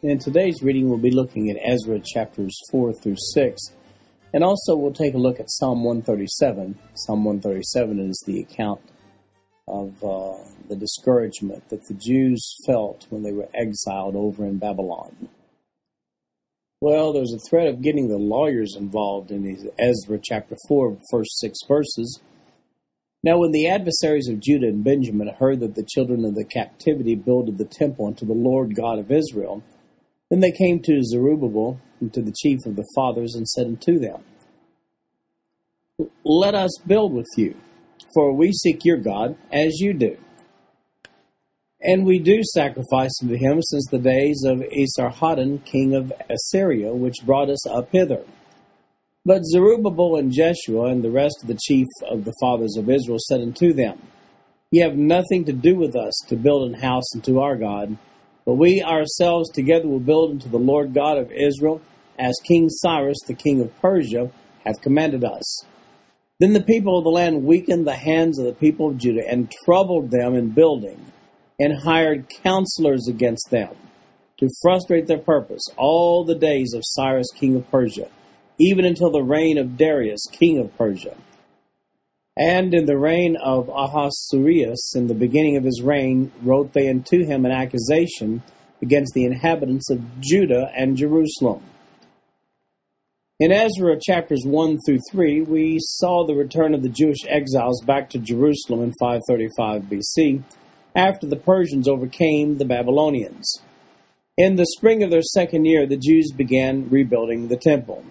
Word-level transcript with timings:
In 0.00 0.20
today's 0.20 0.62
reading, 0.62 0.88
we'll 0.88 0.98
be 0.98 1.10
looking 1.10 1.50
at 1.50 1.56
Ezra 1.60 1.98
chapters 1.98 2.56
4 2.70 2.92
through 2.92 3.16
6, 3.34 3.60
and 4.32 4.44
also 4.44 4.76
we'll 4.76 4.92
take 4.92 5.14
a 5.14 5.18
look 5.18 5.40
at 5.40 5.50
Psalm 5.50 5.82
137. 5.82 6.78
Psalm 6.94 7.24
137 7.24 7.98
is 8.08 8.22
the 8.24 8.38
account 8.38 8.80
of 9.66 9.88
uh, 10.04 10.38
the 10.68 10.76
discouragement 10.76 11.68
that 11.70 11.88
the 11.88 11.94
Jews 11.94 12.48
felt 12.64 13.08
when 13.10 13.24
they 13.24 13.32
were 13.32 13.48
exiled 13.52 14.14
over 14.14 14.44
in 14.44 14.58
Babylon. 14.58 15.30
Well, 16.80 17.12
there's 17.12 17.32
a 17.32 17.50
threat 17.50 17.66
of 17.66 17.82
getting 17.82 18.06
the 18.06 18.18
lawyers 18.18 18.76
involved 18.78 19.32
in 19.32 19.68
Ezra 19.80 20.20
chapter 20.22 20.54
4, 20.68 20.96
first 21.10 21.40
six 21.40 21.58
verses. 21.66 22.20
Now, 23.24 23.38
when 23.38 23.50
the 23.50 23.68
adversaries 23.68 24.28
of 24.28 24.38
Judah 24.38 24.68
and 24.68 24.84
Benjamin 24.84 25.34
heard 25.40 25.58
that 25.58 25.74
the 25.74 25.88
children 25.92 26.24
of 26.24 26.36
the 26.36 26.44
captivity 26.44 27.16
builded 27.16 27.58
the 27.58 27.64
temple 27.64 28.06
unto 28.06 28.24
the 28.24 28.32
Lord 28.32 28.76
God 28.76 29.00
of 29.00 29.10
Israel, 29.10 29.64
then 30.30 30.40
they 30.40 30.52
came 30.52 30.80
to 30.80 31.02
Zerubbabel 31.02 31.80
and 32.00 32.12
to 32.12 32.22
the 32.22 32.34
chief 32.36 32.66
of 32.66 32.76
the 32.76 32.86
fathers 32.94 33.34
and 33.34 33.48
said 33.48 33.66
unto 33.66 33.98
them, 33.98 34.22
Let 36.24 36.54
us 36.54 36.78
build 36.86 37.12
with 37.12 37.28
you, 37.36 37.56
for 38.14 38.34
we 38.34 38.52
seek 38.52 38.84
your 38.84 38.98
God 38.98 39.36
as 39.50 39.80
you 39.80 39.92
do. 39.92 40.18
And 41.80 42.04
we 42.04 42.18
do 42.18 42.42
sacrifice 42.42 43.12
unto 43.22 43.36
him 43.36 43.62
since 43.62 43.86
the 43.88 43.98
days 43.98 44.42
of 44.44 44.58
Esarhaddon, 44.58 45.64
king 45.64 45.94
of 45.94 46.12
Assyria, 46.28 46.92
which 46.92 47.24
brought 47.24 47.48
us 47.48 47.66
up 47.68 47.90
hither. 47.92 48.24
But 49.24 49.44
Zerubbabel 49.44 50.16
and 50.16 50.32
Jeshua 50.32 50.86
and 50.86 51.04
the 51.04 51.10
rest 51.10 51.38
of 51.42 51.48
the 51.48 51.58
chief 51.66 51.86
of 52.08 52.24
the 52.24 52.34
fathers 52.40 52.76
of 52.76 52.90
Israel 52.90 53.18
said 53.20 53.40
unto 53.40 53.72
them, 53.72 54.00
Ye 54.70 54.80
have 54.80 54.96
nothing 54.96 55.44
to 55.44 55.52
do 55.52 55.76
with 55.76 55.94
us 55.94 56.14
to 56.28 56.36
build 56.36 56.68
an 56.68 56.80
house 56.80 57.14
unto 57.14 57.38
our 57.38 57.56
God, 57.56 57.96
but 58.48 58.54
we 58.54 58.82
ourselves 58.82 59.50
together 59.50 59.86
will 59.86 60.00
build 60.00 60.30
unto 60.30 60.48
the 60.48 60.56
Lord 60.56 60.94
God 60.94 61.18
of 61.18 61.30
Israel, 61.30 61.82
as 62.18 62.34
King 62.46 62.70
Cyrus 62.70 63.18
the 63.26 63.34
king 63.34 63.60
of 63.60 63.78
Persia 63.82 64.30
hath 64.64 64.80
commanded 64.80 65.22
us. 65.22 65.66
Then 66.40 66.54
the 66.54 66.62
people 66.62 66.96
of 66.96 67.04
the 67.04 67.10
land 67.10 67.44
weakened 67.44 67.86
the 67.86 67.92
hands 67.92 68.38
of 68.38 68.46
the 68.46 68.54
people 68.54 68.88
of 68.88 68.96
Judah 68.96 69.28
and 69.28 69.52
troubled 69.66 70.10
them 70.10 70.34
in 70.34 70.52
building 70.52 71.12
and 71.60 71.82
hired 71.82 72.30
counselors 72.42 73.06
against 73.06 73.50
them 73.50 73.76
to 74.38 74.48
frustrate 74.62 75.08
their 75.08 75.18
purpose 75.18 75.68
all 75.76 76.24
the 76.24 76.34
days 76.34 76.72
of 76.72 76.80
Cyrus 76.86 77.30
king 77.38 77.54
of 77.54 77.70
Persia, 77.70 78.08
even 78.58 78.86
until 78.86 79.10
the 79.10 79.20
reign 79.20 79.58
of 79.58 79.76
Darius 79.76 80.24
king 80.32 80.58
of 80.58 80.74
Persia. 80.78 81.18
And 82.38 82.72
in 82.72 82.86
the 82.86 82.96
reign 82.96 83.36
of 83.36 83.68
Ahasuerus, 83.68 84.94
in 84.94 85.08
the 85.08 85.14
beginning 85.14 85.56
of 85.56 85.64
his 85.64 85.82
reign, 85.82 86.30
wrote 86.40 86.72
they 86.72 86.88
unto 86.88 87.24
him 87.24 87.44
an 87.44 87.50
accusation 87.50 88.44
against 88.80 89.12
the 89.12 89.24
inhabitants 89.24 89.90
of 89.90 90.20
Judah 90.20 90.70
and 90.76 90.96
Jerusalem. 90.96 91.64
In 93.40 93.50
Ezra 93.50 93.98
chapters 94.00 94.44
1 94.44 94.78
through 94.86 95.00
3, 95.10 95.42
we 95.42 95.78
saw 95.80 96.24
the 96.24 96.34
return 96.34 96.74
of 96.74 96.82
the 96.82 96.88
Jewish 96.88 97.24
exiles 97.26 97.82
back 97.84 98.08
to 98.10 98.18
Jerusalem 98.18 98.82
in 98.82 98.92
535 99.00 99.82
BC 99.82 100.44
after 100.94 101.26
the 101.26 101.36
Persians 101.36 101.88
overcame 101.88 102.58
the 102.58 102.64
Babylonians. 102.64 103.62
In 104.36 104.54
the 104.54 104.66
spring 104.76 105.02
of 105.02 105.10
their 105.10 105.22
second 105.22 105.64
year, 105.64 105.86
the 105.86 105.96
Jews 105.96 106.30
began 106.36 106.88
rebuilding 106.88 107.48
the 107.48 107.56
temple. 107.56 108.04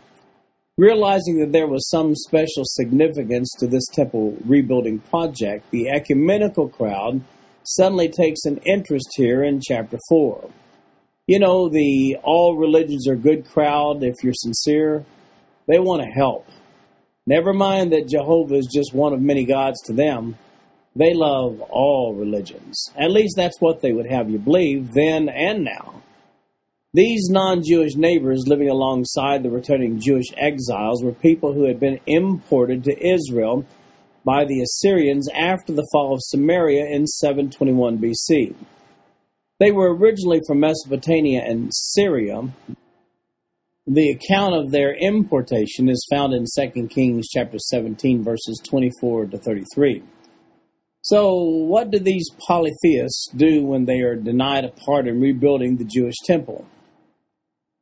Realizing 0.78 1.40
that 1.40 1.52
there 1.54 1.66
was 1.66 1.90
some 1.90 2.14
special 2.14 2.62
significance 2.64 3.52
to 3.58 3.66
this 3.66 3.88
temple 3.94 4.38
rebuilding 4.46 5.00
project, 5.00 5.72
the 5.72 5.90
ecumenical 5.90 6.70
crowd 6.70 7.22
suddenly 7.64 8.10
takes 8.10 8.46
an 8.46 8.58
interest 8.58 9.08
here 9.16 9.44
in 9.44 9.60
chapter 9.60 9.98
4. 10.08 10.52
You 11.26 11.40
know, 11.40 11.68
the 11.68 12.18
all 12.22 12.58
religions 12.58 13.08
are 13.08 13.16
good 13.16 13.50
crowd, 13.50 14.04
if 14.04 14.18
you're 14.24 14.36
sincere, 14.36 15.04
they 15.68 15.80
want 15.80 16.04
to 16.04 16.10
help. 16.10 16.46
Never 17.26 17.54
mind 17.54 17.92
that 17.92 18.08
Jehovah 18.08 18.56
is 18.56 18.70
just 18.72 18.94
one 18.94 19.14
of 19.14 19.20
many 19.20 19.46
gods 19.46 19.82
to 19.86 19.94
them. 19.94 20.38
They 20.96 21.16
love 21.16 21.60
all 21.72 22.14
religions. 22.14 22.92
At 22.96 23.10
least 23.10 23.36
that's 23.36 23.60
what 23.60 23.82
they 23.82 23.94
would 23.94 24.10
have 24.12 24.30
you 24.30 24.38
believe 24.38 24.94
then 24.94 25.28
and 25.28 25.64
now. 25.64 26.04
These 26.98 27.30
non 27.30 27.62
Jewish 27.62 27.96
neighbors 27.96 28.48
living 28.48 28.70
alongside 28.70 29.44
the 29.44 29.52
returning 29.52 30.00
Jewish 30.00 30.34
exiles 30.36 31.04
were 31.04 31.12
people 31.12 31.54
who 31.54 31.66
had 31.66 31.80
been 31.80 32.00
imported 32.08 32.84
to 32.86 33.08
Israel 33.08 33.68
by 34.26 34.46
the 34.46 34.62
Assyrians 34.62 35.30
after 35.30 35.74
the 35.74 35.88
fall 35.92 36.16
of 36.16 36.24
Samaria 36.24 36.88
in 36.88 37.06
721 37.06 38.00
BC. 38.00 38.56
They 39.60 39.70
were 39.70 39.96
originally 39.96 40.42
from 40.48 40.62
Mesopotamia 40.62 41.44
and 41.46 41.70
Syria. 41.72 42.52
The 43.86 44.10
account 44.10 44.56
of 44.56 44.72
their 44.72 44.96
importation 44.96 45.90
is 45.90 46.04
found 46.10 46.34
in 46.34 46.46
2 46.58 46.88
Kings 46.88 47.28
chapter 47.30 47.60
17 47.60 48.24
verses 48.24 48.60
24 48.68 49.28
to 49.28 49.38
33. 49.38 50.02
So, 51.04 51.36
what 51.36 51.92
do 51.92 52.00
these 52.00 52.28
polytheists 52.48 53.30
do 53.36 53.64
when 53.64 53.86
they 53.86 54.00
are 54.00 54.16
denied 54.16 54.66
a 54.66 54.70
part 54.70 55.08
in 55.08 55.22
rebuilding 55.22 55.78
the 55.78 55.86
Jewish 55.86 56.16
temple? 56.26 56.66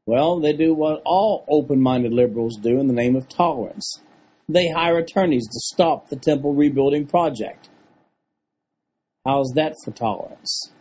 Well, 0.05 0.39
they 0.39 0.53
do 0.53 0.73
what 0.73 1.01
all 1.05 1.45
open 1.47 1.81
minded 1.81 2.13
liberals 2.13 2.57
do 2.57 2.79
in 2.79 2.87
the 2.87 2.93
name 2.93 3.15
of 3.15 3.27
tolerance 3.27 4.01
they 4.47 4.69
hire 4.69 4.97
attorneys 4.97 5.45
to 5.45 5.59
stop 5.59 6.09
the 6.09 6.15
temple 6.15 6.53
rebuilding 6.53 7.07
project. 7.07 7.69
How's 9.25 9.51
that 9.55 9.73
for 9.83 9.91
tolerance? 9.91 10.71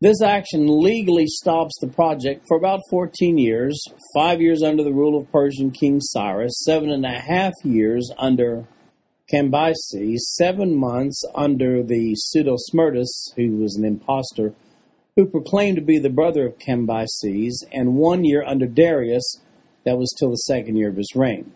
This 0.00 0.22
action 0.22 0.66
legally 0.82 1.26
stops 1.26 1.78
the 1.80 1.88
project 1.88 2.44
for 2.46 2.56
about 2.56 2.80
14 2.90 3.38
years, 3.38 3.80
five 4.14 4.40
years 4.40 4.62
under 4.62 4.82
the 4.82 4.92
rule 4.92 5.16
of 5.16 5.30
Persian 5.30 5.70
King 5.70 6.00
Cyrus, 6.00 6.62
seven 6.64 6.90
and 6.90 7.04
a 7.04 7.20
half 7.20 7.52
years 7.62 8.10
under 8.18 8.66
Cambyses, 9.32 10.18
seven 10.18 10.74
months 10.74 11.22
under 11.34 11.82
the 11.82 12.14
pseudo 12.16 12.56
Smerdis, 12.56 13.32
who 13.36 13.56
was 13.58 13.76
an 13.76 13.84
impostor, 13.84 14.54
who 15.16 15.26
proclaimed 15.26 15.76
to 15.76 15.82
be 15.82 15.98
the 15.98 16.10
brother 16.10 16.46
of 16.46 16.58
Cambyses, 16.58 17.52
and 17.70 17.96
one 17.96 18.24
year 18.24 18.42
under 18.44 18.66
Darius, 18.66 19.40
that 19.84 19.98
was 19.98 20.14
till 20.18 20.30
the 20.30 20.36
second 20.36 20.76
year 20.76 20.88
of 20.88 20.96
his 20.96 21.14
reign. 21.14 21.52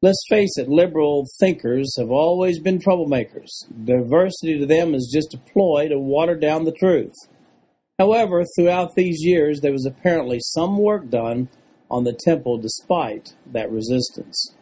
Let's 0.00 0.22
face 0.28 0.56
it, 0.56 0.68
liberal 0.68 1.26
thinkers 1.40 1.96
have 1.98 2.10
always 2.10 2.60
been 2.60 2.78
troublemakers. 2.78 3.48
Diversity 3.84 4.58
to 4.60 4.66
them 4.66 4.94
is 4.94 5.10
just 5.12 5.34
a 5.34 5.52
ploy 5.52 5.88
to 5.88 5.98
water 5.98 6.36
down 6.36 6.64
the 6.64 6.72
truth. 6.78 7.14
However, 7.98 8.44
throughout 8.44 8.94
these 8.94 9.18
years, 9.22 9.60
there 9.60 9.72
was 9.72 9.84
apparently 9.84 10.38
some 10.40 10.78
work 10.78 11.10
done 11.10 11.48
on 11.90 12.04
the 12.04 12.12
temple 12.12 12.58
despite 12.58 13.34
that 13.46 13.72
resistance. 13.72 14.54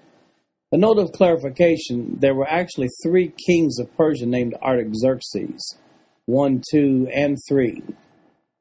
A 0.72 0.78
note 0.78 0.98
of 0.98 1.12
clarification 1.12 2.16
there 2.18 2.34
were 2.34 2.48
actually 2.48 2.88
three 3.04 3.32
kings 3.46 3.78
of 3.78 3.94
Persia 3.96 4.26
named 4.26 4.54
Artaxerxes 4.62 5.76
1, 6.24 6.62
2, 6.72 7.08
and 7.14 7.36
3. 7.48 7.82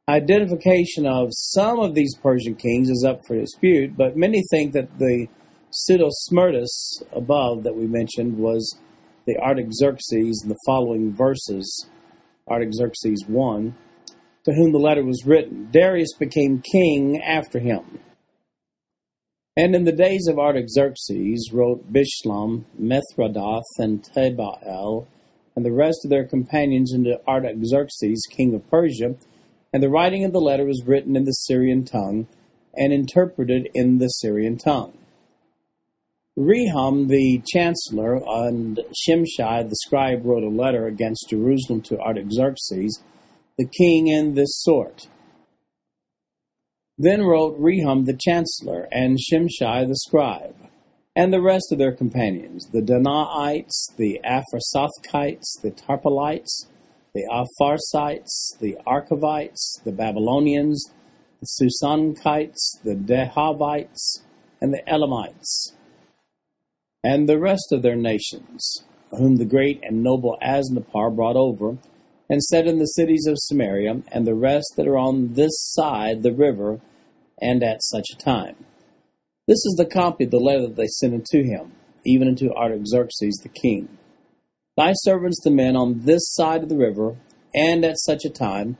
Identification 0.08 1.08
of 1.08 1.30
some 1.32 1.80
of 1.80 1.96
these 1.96 2.16
Persian 2.22 2.54
kings 2.54 2.92
is 2.92 3.04
up 3.04 3.22
for 3.26 3.36
dispute, 3.36 3.98
but 3.98 4.16
many 4.16 4.44
think 4.52 4.74
that 4.74 5.00
the 5.00 5.26
pseudo 5.72 6.12
Smerdis 6.30 7.02
above 7.12 7.64
that 7.64 7.76
we 7.76 7.88
mentioned 7.88 8.38
was 8.38 8.78
the 9.26 9.36
Artaxerxes 9.38 10.42
in 10.44 10.50
the 10.50 10.60
following 10.64 11.12
verses 11.12 11.90
Artaxerxes 12.48 13.26
1, 13.28 13.76
to 14.44 14.54
whom 14.54 14.72
the 14.72 14.78
letter 14.78 15.04
was 15.04 15.26
written. 15.26 15.70
Darius 15.72 16.14
became 16.14 16.62
king 16.62 17.20
after 17.20 17.58
him. 17.58 17.98
And 19.58 19.74
in 19.74 19.86
the 19.86 19.92
days 19.92 20.28
of 20.28 20.38
Artaxerxes 20.38 21.50
wrote 21.52 21.92
Bishlam, 21.92 22.66
Mithredath, 22.80 23.64
and 23.80 24.04
Tabeel, 24.04 25.08
and 25.56 25.66
the 25.66 25.74
rest 25.74 26.02
of 26.04 26.12
their 26.12 26.28
companions 26.28 26.94
into 26.94 27.20
Artaxerxes, 27.28 28.28
king 28.30 28.54
of 28.54 28.70
Persia, 28.70 29.16
and 29.76 29.84
the 29.84 29.90
writing 29.90 30.24
of 30.24 30.32
the 30.32 30.40
letter 30.40 30.64
was 30.64 30.86
written 30.86 31.18
in 31.18 31.26
the 31.26 31.34
Syrian 31.34 31.84
tongue 31.84 32.28
and 32.76 32.94
interpreted 32.94 33.68
in 33.74 33.98
the 33.98 34.08
Syrian 34.08 34.58
tongue. 34.58 34.98
Rehum, 36.40 37.10
the 37.10 37.42
chancellor, 37.46 38.22
and 38.26 38.80
Shimshai, 39.06 39.68
the 39.68 39.76
scribe, 39.76 40.26
wrote 40.26 40.44
a 40.44 40.48
letter 40.48 40.88
against 40.88 41.28
Jerusalem 41.30 41.82
to 41.88 42.00
Artaxerxes, 42.00 43.04
the 43.58 43.68
king, 43.68 44.08
in 44.08 44.36
this 44.36 44.62
sort 44.64 45.10
Then 46.98 47.24
wrote 47.24 47.60
Rehum 47.60 48.06
the 48.06 48.18
chancellor, 48.18 48.88
and 48.94 49.20
Shimshai 49.20 49.90
the 49.90 49.98
scribe, 49.98 50.56
and 51.18 51.34
the 51.34 51.42
rest 51.42 51.74
of 51.74 51.80
their 51.80 51.92
companions, 51.92 52.70
the 52.72 52.82
Dinaites, 52.82 53.94
the 53.98 54.22
Apharsathchites, 54.24 55.60
the 55.62 55.72
Tarpelites, 55.72 56.68
the 57.16 57.24
Apharsites, 57.32 58.60
the 58.60 58.78
Archevites, 58.86 59.82
the 59.86 59.94
Babylonians, 59.94 60.92
the 61.40 61.48
Susanchites, 61.48 62.84
the 62.84 62.94
Dehavites, 62.94 64.20
and 64.62 64.74
the 64.74 64.84
Elamites, 64.88 65.72
and 67.06 67.30
the 67.30 67.40
rest 67.40 67.72
of 67.72 67.82
their 67.82 67.96
nations, 67.96 68.84
whom 69.12 69.38
the 69.38 69.46
great 69.46 69.80
and 69.82 70.04
noble 70.04 70.38
Asnappar 70.44 71.16
brought 71.16 71.38
over, 71.38 71.78
and 72.30 72.44
set 72.44 72.68
in 72.68 72.80
the 72.80 72.86
cities 72.86 73.26
of 73.28 73.38
Samaria, 73.38 74.02
and 74.12 74.28
the 74.28 74.36
rest 74.36 74.74
that 74.76 74.88
are 74.88 74.98
on 74.98 75.36
this 75.36 75.54
side 75.58 76.22
the 76.22 76.34
river, 76.34 76.82
and 77.42 77.64
at 77.64 77.82
such 77.82 78.08
a 78.12 78.18
time. 78.18 78.58
This 79.48 79.64
is 79.66 79.76
the 79.78 79.86
copy 79.86 80.26
of 80.26 80.32
the 80.32 80.38
letter 80.38 80.68
that 80.68 80.76
they 80.76 80.88
sent 80.88 81.14
unto 81.14 81.44
him, 81.44 81.72
even 82.06 82.28
unto 82.28 82.52
Artaxerxes 82.52 83.40
the 83.42 83.50
king. 83.50 83.98
Thy 84.78 84.92
servants 84.94 85.40
the 85.42 85.52
men 85.52 85.78
on 85.78 86.02
this 86.02 86.34
side 86.34 86.62
of 86.62 86.68
the 86.68 86.76
river, 86.76 87.16
and 87.54 87.86
at 87.86 87.98
such 87.98 88.26
a 88.26 88.30
time, 88.30 88.78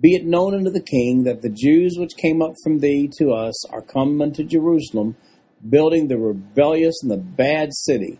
be 0.00 0.14
it 0.14 0.24
known 0.24 0.54
unto 0.54 0.70
the 0.70 0.80
king 0.80 1.24
that 1.24 1.42
the 1.42 1.50
Jews 1.50 1.96
which 1.98 2.16
came 2.16 2.40
up 2.40 2.54
from 2.62 2.78
thee 2.78 3.10
to 3.18 3.32
us 3.32 3.68
are 3.68 3.82
come 3.82 4.22
unto 4.22 4.42
Jerusalem, 4.42 5.16
building 5.68 6.08
the 6.08 6.16
rebellious 6.16 6.94
and 7.02 7.10
the 7.10 7.18
bad 7.18 7.74
city, 7.74 8.18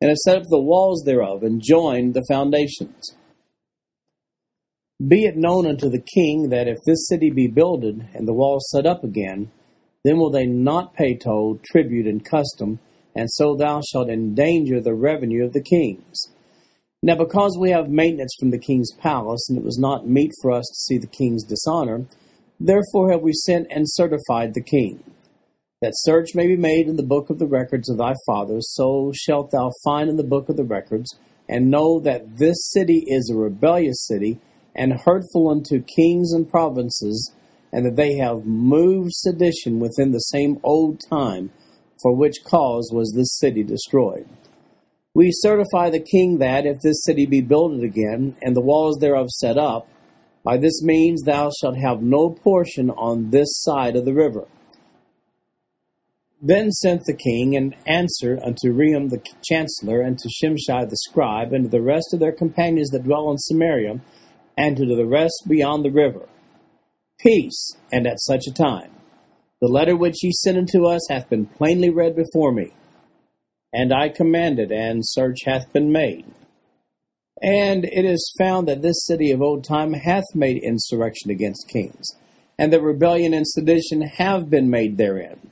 and 0.00 0.10
have 0.10 0.18
set 0.18 0.36
up 0.36 0.44
the 0.48 0.62
walls 0.62 1.02
thereof, 1.04 1.42
and 1.42 1.60
joined 1.60 2.14
the 2.14 2.24
foundations. 2.28 3.16
Be 5.04 5.24
it 5.24 5.36
known 5.36 5.66
unto 5.66 5.90
the 5.90 6.04
king 6.14 6.50
that 6.50 6.68
if 6.68 6.78
this 6.86 7.08
city 7.08 7.30
be 7.30 7.48
builded, 7.48 8.08
and 8.14 8.28
the 8.28 8.32
walls 8.32 8.70
set 8.70 8.86
up 8.86 9.02
again, 9.02 9.50
then 10.04 10.18
will 10.18 10.30
they 10.30 10.46
not 10.46 10.94
pay 10.94 11.16
toll, 11.16 11.58
tribute, 11.72 12.06
and 12.06 12.24
custom, 12.24 12.78
and 13.12 13.28
so 13.28 13.56
thou 13.56 13.80
shalt 13.80 14.08
endanger 14.08 14.80
the 14.80 14.94
revenue 14.94 15.44
of 15.44 15.52
the 15.52 15.62
kings. 15.62 16.28
Now, 17.04 17.16
because 17.16 17.58
we 17.60 17.68
have 17.68 17.90
maintenance 17.90 18.34
from 18.40 18.48
the 18.48 18.58
king's 18.58 18.90
palace, 18.98 19.46
and 19.50 19.58
it 19.58 19.64
was 19.64 19.78
not 19.78 20.08
meet 20.08 20.30
for 20.40 20.50
us 20.50 20.64
to 20.64 20.74
see 20.74 20.96
the 20.96 21.06
king's 21.06 21.44
dishonor, 21.44 22.06
therefore 22.58 23.10
have 23.10 23.20
we 23.20 23.34
sent 23.34 23.66
and 23.70 23.84
certified 23.86 24.54
the 24.54 24.62
king 24.62 25.04
that 25.82 25.92
search 25.96 26.34
may 26.34 26.46
be 26.46 26.56
made 26.56 26.88
in 26.88 26.96
the 26.96 27.02
book 27.02 27.28
of 27.28 27.38
the 27.38 27.46
records 27.46 27.90
of 27.90 27.98
thy 27.98 28.14
fathers, 28.24 28.72
so 28.72 29.12
shalt 29.14 29.50
thou 29.50 29.70
find 29.84 30.08
in 30.08 30.16
the 30.16 30.24
book 30.24 30.48
of 30.48 30.56
the 30.56 30.64
records, 30.64 31.14
and 31.46 31.70
know 31.70 32.00
that 32.00 32.38
this 32.38 32.56
city 32.72 33.04
is 33.06 33.28
a 33.28 33.36
rebellious 33.36 34.06
city, 34.06 34.40
and 34.74 35.02
hurtful 35.02 35.50
unto 35.50 35.82
kings 35.82 36.32
and 36.32 36.48
provinces, 36.48 37.34
and 37.70 37.84
that 37.84 37.96
they 37.96 38.14
have 38.14 38.46
moved 38.46 39.12
sedition 39.12 39.78
within 39.78 40.12
the 40.12 40.20
same 40.20 40.58
old 40.62 41.02
time, 41.10 41.50
for 42.00 42.16
which 42.16 42.44
cause 42.44 42.90
was 42.94 43.12
this 43.12 43.38
city 43.38 43.62
destroyed. 43.62 44.26
We 45.14 45.30
certify 45.32 45.90
the 45.90 46.00
king 46.00 46.38
that, 46.38 46.66
if 46.66 46.80
this 46.80 47.04
city 47.04 47.24
be 47.26 47.40
builded 47.40 47.84
again, 47.84 48.36
and 48.42 48.56
the 48.56 48.60
walls 48.60 48.98
thereof 49.00 49.30
set 49.30 49.56
up, 49.56 49.88
by 50.42 50.56
this 50.58 50.82
means 50.82 51.22
thou 51.22 51.50
shalt 51.60 51.76
have 51.78 52.02
no 52.02 52.30
portion 52.30 52.90
on 52.90 53.30
this 53.30 53.48
side 53.62 53.96
of 53.96 54.04
the 54.04 54.12
river 54.12 54.46
then 56.46 56.70
sent 56.70 57.04
the 57.06 57.16
king 57.16 57.56
an 57.56 57.74
answer 57.86 58.38
unto 58.44 58.68
Rehum 58.68 59.08
the 59.08 59.22
chancellor, 59.42 60.02
and 60.02 60.18
to 60.18 60.28
Shimshai 60.28 60.88
the 60.90 60.96
scribe, 60.96 61.54
and 61.54 61.64
to 61.64 61.70
the 61.70 61.80
rest 61.80 62.12
of 62.12 62.20
their 62.20 62.32
companions 62.32 62.90
that 62.90 63.04
dwell 63.04 63.30
in 63.30 63.38
Samaria, 63.38 64.00
and 64.54 64.76
to 64.76 64.84
the 64.84 65.06
rest 65.06 65.44
beyond 65.48 65.86
the 65.86 65.90
river. 65.90 66.28
Peace, 67.18 67.76
and 67.90 68.06
at 68.06 68.20
such 68.20 68.46
a 68.46 68.52
time. 68.52 68.90
The 69.62 69.68
letter 69.68 69.96
which 69.96 70.22
ye 70.22 70.32
sent 70.32 70.58
unto 70.58 70.84
us 70.84 71.08
hath 71.08 71.30
been 71.30 71.46
plainly 71.46 71.88
read 71.88 72.14
before 72.14 72.52
me. 72.52 72.74
And 73.74 73.92
I 73.92 74.08
commanded, 74.08 74.72
and 74.72 75.02
search 75.04 75.40
hath 75.44 75.70
been 75.72 75.92
made. 75.92 76.24
And 77.42 77.84
it 77.84 78.06
is 78.06 78.34
found 78.38 78.68
that 78.68 78.80
this 78.80 79.04
city 79.04 79.30
of 79.32 79.42
old 79.42 79.64
time 79.64 79.92
hath 79.92 80.24
made 80.34 80.62
insurrection 80.62 81.30
against 81.30 81.68
kings, 81.68 82.06
and 82.58 82.72
that 82.72 82.80
rebellion 82.80 83.34
and 83.34 83.46
sedition 83.46 84.00
have 84.02 84.48
been 84.48 84.70
made 84.70 84.96
therein 84.96 85.50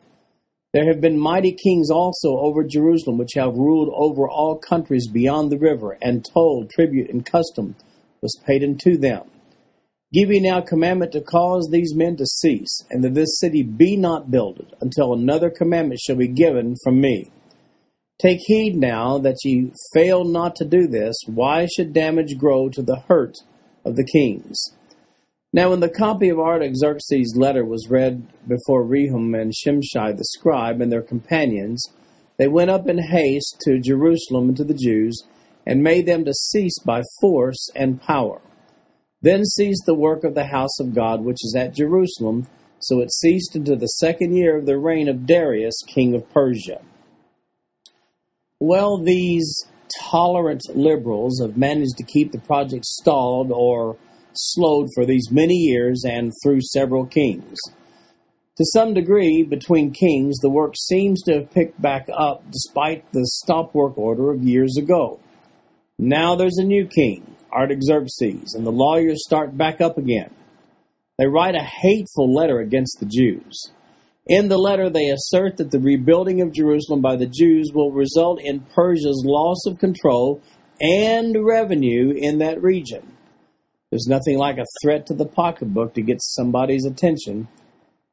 there 0.73 0.89
have 0.89 1.03
been 1.03 1.19
mighty 1.19 1.53
kings 1.53 1.91
also 1.91 2.39
over 2.39 2.65
Jerusalem, 2.65 3.19
which 3.19 3.35
have 3.35 3.55
ruled 3.55 3.91
over 3.95 4.27
all 4.27 4.57
countries 4.57 5.07
beyond 5.07 5.53
the 5.53 5.59
river, 5.59 5.99
and 6.01 6.25
toll, 6.25 6.67
tribute, 6.67 7.11
and 7.11 7.27
custom 7.27 7.77
was 8.23 8.41
paid 8.47 8.65
unto 8.65 8.97
them. 8.97 9.25
Give 10.15 10.31
ye 10.31 10.41
now 10.41 10.63
commandment 10.63 11.13
to 11.13 11.21
cause 11.21 11.69
these 11.71 11.95
men 11.95 12.17
to 12.17 12.27
cease, 12.27 12.85
and 12.91 13.05
that 13.05 13.15
this 13.15 13.39
city 13.39 13.63
be 13.63 13.97
not 13.97 14.31
builded, 14.31 14.75
until 14.81 15.13
another 15.13 15.51
commandment 15.51 16.01
shall 16.01 16.17
be 16.17 16.29
given 16.29 16.77
from 16.83 17.01
me. 17.03 17.31
Take 18.21 18.39
heed 18.47 18.77
now 18.77 19.19
that 19.19 19.39
ye 19.45 19.73
fail 19.93 20.25
not 20.25 20.55
to 20.57 20.65
do 20.65 20.87
this. 20.87 21.17
Why 21.27 21.67
should 21.67 21.93
damage 21.93 22.39
grow 22.39 22.69
to 22.69 22.83
the 22.83 23.01
hurt 23.09 23.39
of 23.85 23.97
the 23.97 24.05
kings? 24.05 24.73
Now, 25.53 25.71
when 25.71 25.81
the 25.81 25.91
copy 25.91 26.31
of 26.31 26.39
Artaxerxes' 26.39 27.37
letter 27.37 27.65
was 27.65 27.91
read 27.91 28.27
before 28.49 28.85
Rehum 28.85 29.39
and 29.39 29.53
Shimshai 29.53 30.17
the 30.17 30.25
scribe 30.25 30.81
and 30.81 30.91
their 30.91 31.03
companions, 31.03 31.85
they 32.39 32.49
went 32.49 32.71
up 32.71 32.89
in 32.89 32.99
haste 32.99 33.59
to 33.67 33.79
Jerusalem 33.79 34.49
and 34.49 34.57
to 34.57 34.65
the 34.65 34.73
Jews, 34.73 35.23
and 35.67 35.83
made 35.83 36.07
them 36.07 36.25
to 36.25 36.33
cease 36.33 36.79
by 36.79 37.03
force 37.21 37.69
and 37.77 38.01
power. 38.01 38.41
Then 39.21 39.45
ceased 39.45 39.85
the 39.87 39.95
work 39.95 40.25
of 40.25 40.35
the 40.35 40.47
house 40.47 40.81
of 40.81 40.95
God 40.95 41.23
which 41.23 41.45
is 41.45 41.55
at 41.57 41.75
Jerusalem, 41.75 42.49
so 42.81 43.01
it 43.01 43.13
ceased 43.13 43.55
until 43.55 43.77
the 43.77 43.87
second 43.87 44.35
year 44.35 44.57
of 44.57 44.67
the 44.67 44.79
reign 44.79 45.09
of 45.09 45.27
Darius, 45.27 45.77
king 45.87 46.15
of 46.15 46.29
Persia. 46.33 46.81
Well, 48.65 48.97
these 48.97 49.67
tolerant 50.09 50.63
liberals 50.73 51.41
have 51.43 51.57
managed 51.57 51.97
to 51.97 52.05
keep 52.05 52.31
the 52.31 52.39
project 52.39 52.85
stalled 52.85 53.51
or 53.51 53.97
slowed 54.35 54.87
for 54.95 55.05
these 55.05 55.33
many 55.33 55.57
years 55.57 56.05
and 56.09 56.31
through 56.45 56.61
several 56.61 57.05
kings. 57.05 57.59
To 58.59 58.65
some 58.67 58.95
degree, 58.95 59.43
between 59.43 59.91
kings, 59.91 60.39
the 60.39 60.49
work 60.49 60.75
seems 60.77 61.23
to 61.23 61.35
have 61.35 61.51
picked 61.51 61.83
back 61.83 62.07
up 62.17 62.49
despite 62.53 63.11
the 63.11 63.27
stop 63.43 63.75
work 63.75 63.99
order 63.99 64.31
of 64.31 64.45
years 64.45 64.77
ago. 64.77 65.19
Now 65.99 66.37
there's 66.37 66.59
a 66.59 66.65
new 66.65 66.87
king, 66.87 67.35
Artaxerxes, 67.53 68.55
and 68.55 68.65
the 68.65 68.71
lawyers 68.71 69.25
start 69.25 69.59
back 69.59 69.81
up 69.81 69.99
again. 69.99 70.31
They 71.19 71.27
write 71.27 71.57
a 71.57 71.69
hateful 71.83 72.33
letter 72.33 72.61
against 72.61 73.01
the 73.01 73.07
Jews. 73.07 73.73
In 74.27 74.49
the 74.49 74.59
letter, 74.59 74.89
they 74.89 75.09
assert 75.09 75.57
that 75.57 75.73
the 75.73 75.81
rebuilding 75.81 76.41
of 76.41 76.53
Jerusalem 76.53 77.01
by 77.01 77.17
the 77.17 77.27
Jews 77.27 77.73
will 77.75 77.91
result 77.91 78.41
in 78.41 78.61
Persia's 78.75 79.25
loss 79.27 79.67
of 79.67 79.79
control 79.79 80.41
and 80.81 81.45
revenue 81.45 82.13
in 82.17 82.39
that 82.39 82.63
region. 82.63 83.17
There's 83.91 84.07
nothing 84.07 84.39
like 84.39 84.59
a 84.59 84.67
threat 84.83 85.07
to 85.07 85.15
the 85.15 85.27
pocketbook 85.27 85.95
to 85.95 86.03
get 86.03 86.23
somebody's 86.23 86.87
attention. 86.87 87.49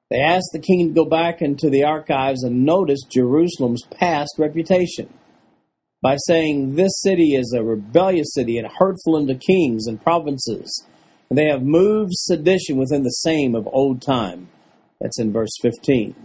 They 0.09 0.19
asked 0.19 0.49
the 0.51 0.59
king 0.59 0.87
to 0.87 0.93
go 0.93 1.05
back 1.05 1.41
into 1.41 1.69
the 1.69 1.83
archives 1.83 2.43
and 2.43 2.65
notice 2.65 3.03
Jerusalem's 3.03 3.85
past 3.85 4.33
reputation 4.39 5.13
by 6.01 6.17
saying 6.25 6.75
this 6.75 6.99
city 7.01 7.35
is 7.35 7.53
a 7.53 7.63
rebellious 7.63 8.33
city 8.33 8.57
and 8.57 8.67
hurtful 8.67 9.15
unto 9.15 9.37
kings 9.37 9.85
and 9.85 10.01
provinces, 10.01 10.85
and 11.29 11.37
they 11.37 11.45
have 11.45 11.61
moved 11.61 12.13
sedition 12.13 12.77
within 12.77 13.03
the 13.03 13.09
same 13.09 13.53
of 13.53 13.67
old 13.71 14.01
time. 14.01 14.49
That's 14.99 15.19
in 15.19 15.31
verse 15.31 15.51
15. 15.61 16.15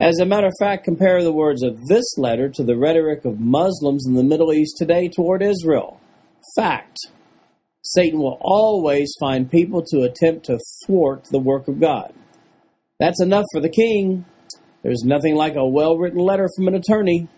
As 0.00 0.18
a 0.18 0.26
matter 0.26 0.48
of 0.48 0.54
fact, 0.58 0.84
compare 0.84 1.22
the 1.22 1.32
words 1.32 1.62
of 1.62 1.78
this 1.86 2.04
letter 2.18 2.48
to 2.48 2.64
the 2.64 2.76
rhetoric 2.76 3.24
of 3.24 3.38
Muslims 3.38 4.04
in 4.06 4.14
the 4.14 4.24
Middle 4.24 4.52
East 4.52 4.76
today 4.76 5.08
toward 5.08 5.42
Israel. 5.42 6.00
Fact. 6.56 6.98
Satan 7.82 8.18
will 8.18 8.38
always 8.40 9.14
find 9.20 9.50
people 9.50 9.82
to 9.90 10.02
attempt 10.02 10.46
to 10.46 10.58
thwart 10.84 11.24
the 11.30 11.38
work 11.38 11.68
of 11.68 11.80
God. 11.80 12.12
That's 12.98 13.22
enough 13.22 13.44
for 13.52 13.60
the 13.60 13.68
king. 13.68 14.24
There's 14.82 15.02
nothing 15.04 15.36
like 15.36 15.54
a 15.54 15.66
well 15.66 15.96
written 15.96 16.18
letter 16.18 16.48
from 16.56 16.68
an 16.68 16.74
attorney. 16.74 17.28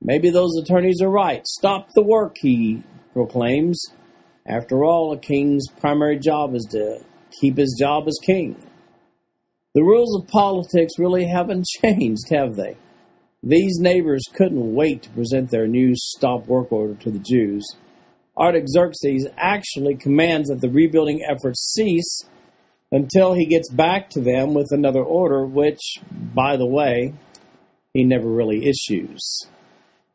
Maybe 0.00 0.30
those 0.30 0.56
attorneys 0.56 1.00
are 1.02 1.10
right. 1.10 1.46
Stop 1.46 1.88
the 1.94 2.02
work, 2.02 2.36
he 2.40 2.82
proclaims. 3.12 3.80
After 4.46 4.84
all, 4.84 5.12
a 5.12 5.18
king's 5.18 5.66
primary 5.80 6.18
job 6.18 6.54
is 6.54 6.66
to 6.72 7.00
keep 7.40 7.56
his 7.56 7.76
job 7.78 8.06
as 8.06 8.18
king. 8.24 8.56
The 9.74 9.82
rules 9.82 10.16
of 10.16 10.28
politics 10.28 10.98
really 10.98 11.26
haven't 11.26 11.66
changed, 11.82 12.30
have 12.30 12.54
they? 12.54 12.76
These 13.42 13.78
neighbors 13.80 14.22
couldn't 14.32 14.74
wait 14.74 15.02
to 15.02 15.10
present 15.10 15.50
their 15.50 15.66
new 15.66 15.94
stop 15.96 16.46
work 16.46 16.72
order 16.72 16.94
to 16.94 17.10
the 17.10 17.18
Jews. 17.18 17.66
Artaxerxes 18.36 19.26
actually 19.36 19.96
commands 19.96 20.48
that 20.48 20.60
the 20.60 20.70
rebuilding 20.70 21.24
efforts 21.28 21.72
cease 21.74 22.22
until 22.90 23.34
he 23.34 23.46
gets 23.46 23.68
back 23.70 24.08
to 24.10 24.20
them 24.20 24.54
with 24.54 24.68
another 24.70 25.02
order, 25.02 25.44
which, 25.44 25.80
by 26.10 26.56
the 26.56 26.66
way, 26.66 27.12
he 27.92 28.04
never 28.04 28.28
really 28.28 28.66
issues. 28.66 29.46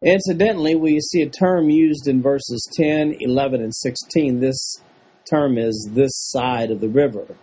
Incidentally, 0.01 0.75
we 0.75 0.99
see 1.01 1.21
a 1.21 1.29
term 1.29 1.69
used 1.69 2.07
in 2.07 2.21
verses 2.21 2.65
10, 2.77 3.17
11, 3.19 3.61
and 3.61 3.75
16. 3.75 4.39
This 4.39 4.81
term 5.29 5.57
is 5.57 5.89
this 5.91 6.11
side 6.13 6.71
of 6.71 6.79
the 6.79 6.87
river. 6.87 7.35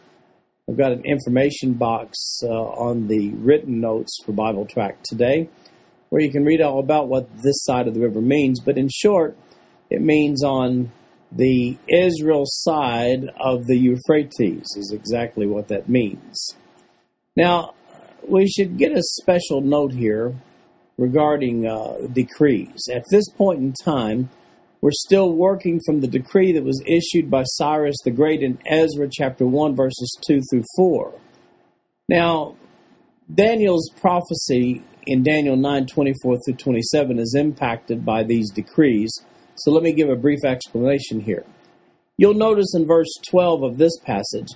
I've 0.69 0.77
got 0.77 0.91
an 0.91 1.05
information 1.05 1.75
box 1.75 2.41
uh, 2.43 2.49
on 2.49 3.07
the 3.07 3.31
written 3.35 3.81
notes 3.81 4.19
for 4.25 4.33
Bible 4.33 4.67
Track 4.67 4.99
today 5.05 5.49
where 6.09 6.21
you 6.21 6.31
can 6.31 6.45
read 6.45 6.61
all 6.61 6.81
about 6.81 7.07
what 7.07 7.29
this 7.43 7.63
side 7.63 7.87
of 7.87 7.95
the 7.95 8.01
river 8.01 8.21
means. 8.21 8.59
But 8.59 8.77
in 8.77 8.89
short, 8.89 9.37
it 9.91 10.01
means 10.01 10.43
on 10.43 10.91
the 11.31 11.79
Israel 11.89 12.43
side 12.47 13.29
of 13.39 13.67
the 13.67 13.77
Euphrates, 13.77 14.67
is 14.77 14.93
exactly 14.93 15.47
what 15.47 15.69
that 15.69 15.89
means. 15.89 16.57
Now, 17.37 17.75
we 18.27 18.49
should 18.49 18.77
get 18.77 18.91
a 18.91 19.03
special 19.21 19.61
note 19.61 19.93
here 19.93 20.35
regarding 20.99 21.67
uh, 21.67 22.09
decrees. 22.13 22.89
At 22.93 23.05
this 23.11 23.29
point 23.29 23.61
in 23.61 23.73
time, 23.85 24.31
we're 24.81 24.91
still 24.93 25.33
working 25.33 25.81
from 25.85 26.01
the 26.01 26.07
decree 26.07 26.53
that 26.53 26.65
was 26.65 26.83
issued 26.87 27.31
by 27.31 27.43
Cyrus 27.45 27.97
the 28.05 28.11
Great 28.11 28.43
in 28.43 28.59
Ezra 28.67 29.09
chapter 29.11 29.47
1, 29.47 29.75
verses 29.75 30.17
2 30.27 30.43
through 30.51 30.65
4. 30.77 31.15
Now, 32.09 32.57
Daniel's 33.33 33.91
prophecy 34.01 34.83
in 35.07 35.23
Daniel 35.23 35.57
9 35.57 35.87
24 35.87 36.39
through 36.45 36.55
27 36.55 37.19
is 37.19 37.35
impacted 37.37 38.05
by 38.05 38.23
these 38.23 38.51
decrees. 38.51 39.13
So 39.57 39.71
let 39.71 39.83
me 39.83 39.93
give 39.93 40.11
a 40.11 40.17
brief 40.17 40.45
explanation 40.45 41.21
here. 41.21 41.45
You'll 42.19 42.35
notice 42.35 42.75
in 42.75 42.87
verse 42.87 43.13
12 43.31 43.63
of 43.63 43.79
this 43.79 43.99
passage 44.05 44.49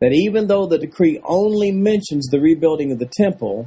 that 0.00 0.12
even 0.12 0.46
though 0.46 0.66
the 0.66 0.78
decree 0.78 1.20
only 1.24 1.72
mentions 1.72 2.26
the 2.26 2.40
rebuilding 2.40 2.92
of 2.92 2.98
the 2.98 3.10
temple, 3.16 3.66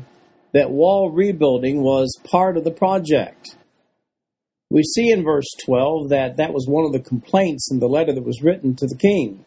that 0.54 0.72
wall 0.72 1.12
rebuilding 1.12 1.82
was 1.82 2.18
part 2.24 2.58
of 2.58 2.64
the 2.64 2.72
project. 2.72 3.57
We 4.70 4.84
see 4.84 5.12
in 5.12 5.24
verse 5.24 5.48
12 5.66 6.10
that 6.10 6.38
that 6.38 6.54
was 6.54 6.68
one 6.68 6.86
of 6.86 6.92
the 6.92 7.00
complaints 7.00 7.72
in 7.72 7.80
the 7.80 7.88
letter 7.88 8.14
that 8.14 8.26
was 8.26 8.42
written 8.44 8.76
to 8.76 8.88
the 8.88 8.98
king, 8.98 9.46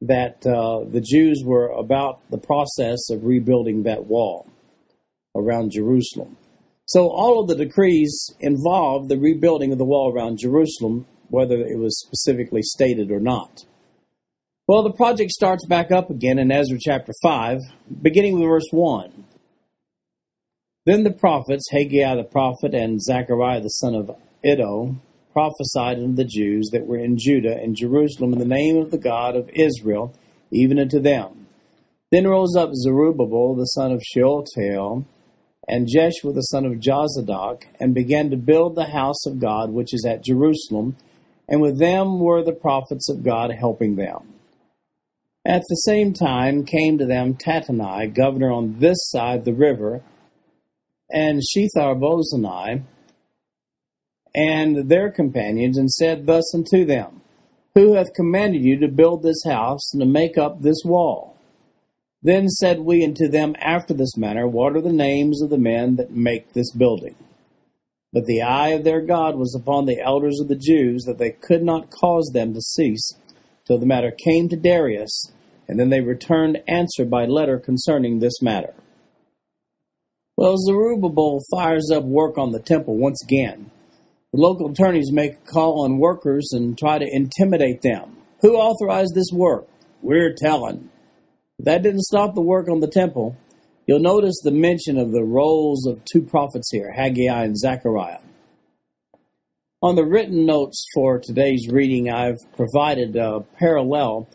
that 0.00 0.46
uh, 0.46 0.84
the 0.84 1.00
Jews 1.00 1.42
were 1.44 1.68
about 1.68 2.20
the 2.30 2.38
process 2.38 3.10
of 3.10 3.24
rebuilding 3.24 3.82
that 3.82 4.06
wall 4.06 4.46
around 5.34 5.72
Jerusalem. 5.72 6.36
So 6.86 7.08
all 7.08 7.40
of 7.40 7.48
the 7.48 7.64
decrees 7.64 8.34
involved 8.40 9.08
the 9.08 9.18
rebuilding 9.18 9.72
of 9.72 9.78
the 9.78 9.84
wall 9.84 10.12
around 10.12 10.38
Jerusalem, 10.38 11.06
whether 11.28 11.56
it 11.56 11.78
was 11.78 11.98
specifically 12.00 12.62
stated 12.62 13.10
or 13.10 13.20
not. 13.20 13.64
Well, 14.68 14.82
the 14.82 14.92
project 14.92 15.30
starts 15.32 15.66
back 15.66 15.90
up 15.90 16.10
again 16.10 16.38
in 16.38 16.52
Ezra 16.52 16.78
chapter 16.80 17.12
5, 17.22 17.58
beginning 18.00 18.34
with 18.34 18.48
verse 18.48 18.68
1. 18.70 19.24
Then 20.86 21.02
the 21.02 21.12
prophets, 21.12 21.68
Haggai 21.70 22.14
the 22.16 22.24
prophet 22.24 22.74
and 22.74 23.00
Zechariah 23.02 23.60
the 23.60 23.68
son 23.68 23.94
of 23.94 24.10
Iddo, 24.44 24.96
prophesied 25.32 25.98
unto 25.98 26.14
the 26.14 26.24
Jews 26.24 26.70
that 26.72 26.86
were 26.86 26.98
in 26.98 27.16
Judah 27.18 27.56
and 27.56 27.76
Jerusalem 27.76 28.32
in 28.32 28.38
the 28.38 28.44
name 28.44 28.76
of 28.76 28.90
the 28.90 28.98
God 28.98 29.36
of 29.36 29.48
Israel, 29.50 30.14
even 30.50 30.78
unto 30.78 31.00
them. 31.00 31.46
Then 32.10 32.26
rose 32.26 32.54
up 32.56 32.70
Zerubbabel 32.74 33.54
the 33.54 33.64
son 33.64 33.92
of 33.92 34.02
Shealtiel, 34.02 35.06
and 35.66 35.88
Jeshua 35.88 36.32
the 36.32 36.42
son 36.42 36.66
of 36.66 36.80
Jozadak, 36.80 37.64
and 37.80 37.94
began 37.94 38.30
to 38.30 38.36
build 38.36 38.74
the 38.74 38.86
house 38.86 39.24
of 39.26 39.40
God 39.40 39.70
which 39.70 39.94
is 39.94 40.04
at 40.04 40.24
Jerusalem, 40.24 40.96
and 41.48 41.60
with 41.60 41.78
them 41.78 42.20
were 42.20 42.42
the 42.42 42.52
prophets 42.52 43.08
of 43.08 43.24
God 43.24 43.52
helping 43.52 43.96
them. 43.96 44.34
At 45.44 45.62
the 45.68 45.76
same 45.76 46.12
time 46.12 46.64
came 46.64 46.98
to 46.98 47.06
them 47.06 47.34
Tattenai, 47.34 48.14
governor 48.14 48.52
on 48.52 48.78
this 48.78 48.98
side 49.10 49.44
the 49.44 49.54
river, 49.54 50.02
and 51.10 51.40
Shethar 51.42 51.98
and 54.34 54.88
their 54.88 55.10
companions, 55.10 55.78
and 55.78 55.90
said 55.90 56.26
thus 56.26 56.54
unto 56.54 56.84
them, 56.84 57.20
Who 57.74 57.94
hath 57.94 58.14
commanded 58.14 58.62
you 58.62 58.78
to 58.78 58.88
build 58.88 59.22
this 59.22 59.42
house 59.44 59.92
and 59.92 60.00
to 60.00 60.06
make 60.06 60.38
up 60.38 60.62
this 60.62 60.82
wall? 60.84 61.36
Then 62.22 62.48
said 62.48 62.80
we 62.80 63.04
unto 63.04 63.28
them 63.28 63.54
after 63.60 63.92
this 63.94 64.16
manner, 64.16 64.46
What 64.46 64.76
are 64.76 64.80
the 64.80 64.92
names 64.92 65.42
of 65.42 65.50
the 65.50 65.58
men 65.58 65.96
that 65.96 66.12
make 66.12 66.52
this 66.52 66.72
building? 66.72 67.16
But 68.12 68.26
the 68.26 68.42
eye 68.42 68.68
of 68.68 68.84
their 68.84 69.00
God 69.00 69.36
was 69.36 69.54
upon 69.54 69.86
the 69.86 70.00
elders 70.00 70.38
of 70.40 70.48
the 70.48 70.56
Jews, 70.56 71.04
that 71.04 71.18
they 71.18 71.30
could 71.30 71.62
not 71.62 71.90
cause 71.90 72.30
them 72.32 72.54
to 72.54 72.60
cease, 72.60 73.14
till 73.66 73.78
the 73.78 73.86
matter 73.86 74.10
came 74.10 74.48
to 74.50 74.56
Darius, 74.56 75.32
and 75.66 75.80
then 75.80 75.88
they 75.88 76.00
returned 76.00 76.62
answer 76.68 77.04
by 77.04 77.24
letter 77.24 77.58
concerning 77.58 78.18
this 78.18 78.42
matter. 78.42 78.74
Well, 80.36 80.56
Zerubbabel 80.58 81.40
fires 81.50 81.90
up 81.92 82.04
work 82.04 82.36
on 82.36 82.52
the 82.52 82.60
temple 82.60 82.96
once 82.96 83.22
again. 83.22 83.70
The 84.32 84.40
local 84.40 84.70
attorneys 84.70 85.12
make 85.12 85.34
a 85.34 85.52
call 85.52 85.84
on 85.84 85.98
workers 85.98 86.52
and 86.52 86.76
try 86.78 86.98
to 86.98 87.06
intimidate 87.06 87.82
them. 87.82 88.16
Who 88.40 88.56
authorized 88.56 89.14
this 89.14 89.30
work? 89.30 89.68
We're 90.00 90.32
telling. 90.34 90.88
That 91.58 91.82
didn't 91.82 92.00
stop 92.04 92.34
the 92.34 92.40
work 92.40 92.66
on 92.70 92.80
the 92.80 92.88
temple. 92.88 93.36
You'll 93.86 94.00
notice 94.00 94.40
the 94.42 94.50
mention 94.50 94.96
of 94.96 95.12
the 95.12 95.22
roles 95.22 95.86
of 95.86 96.02
two 96.06 96.22
prophets 96.22 96.70
here, 96.72 96.90
Haggai 96.92 97.44
and 97.44 97.58
Zechariah. 97.58 98.20
On 99.82 99.96
the 99.96 100.06
written 100.06 100.46
notes 100.46 100.82
for 100.94 101.18
today's 101.18 101.68
reading, 101.70 102.08
I've 102.08 102.38
provided 102.56 103.16
a 103.16 103.40
parallel 103.58 104.28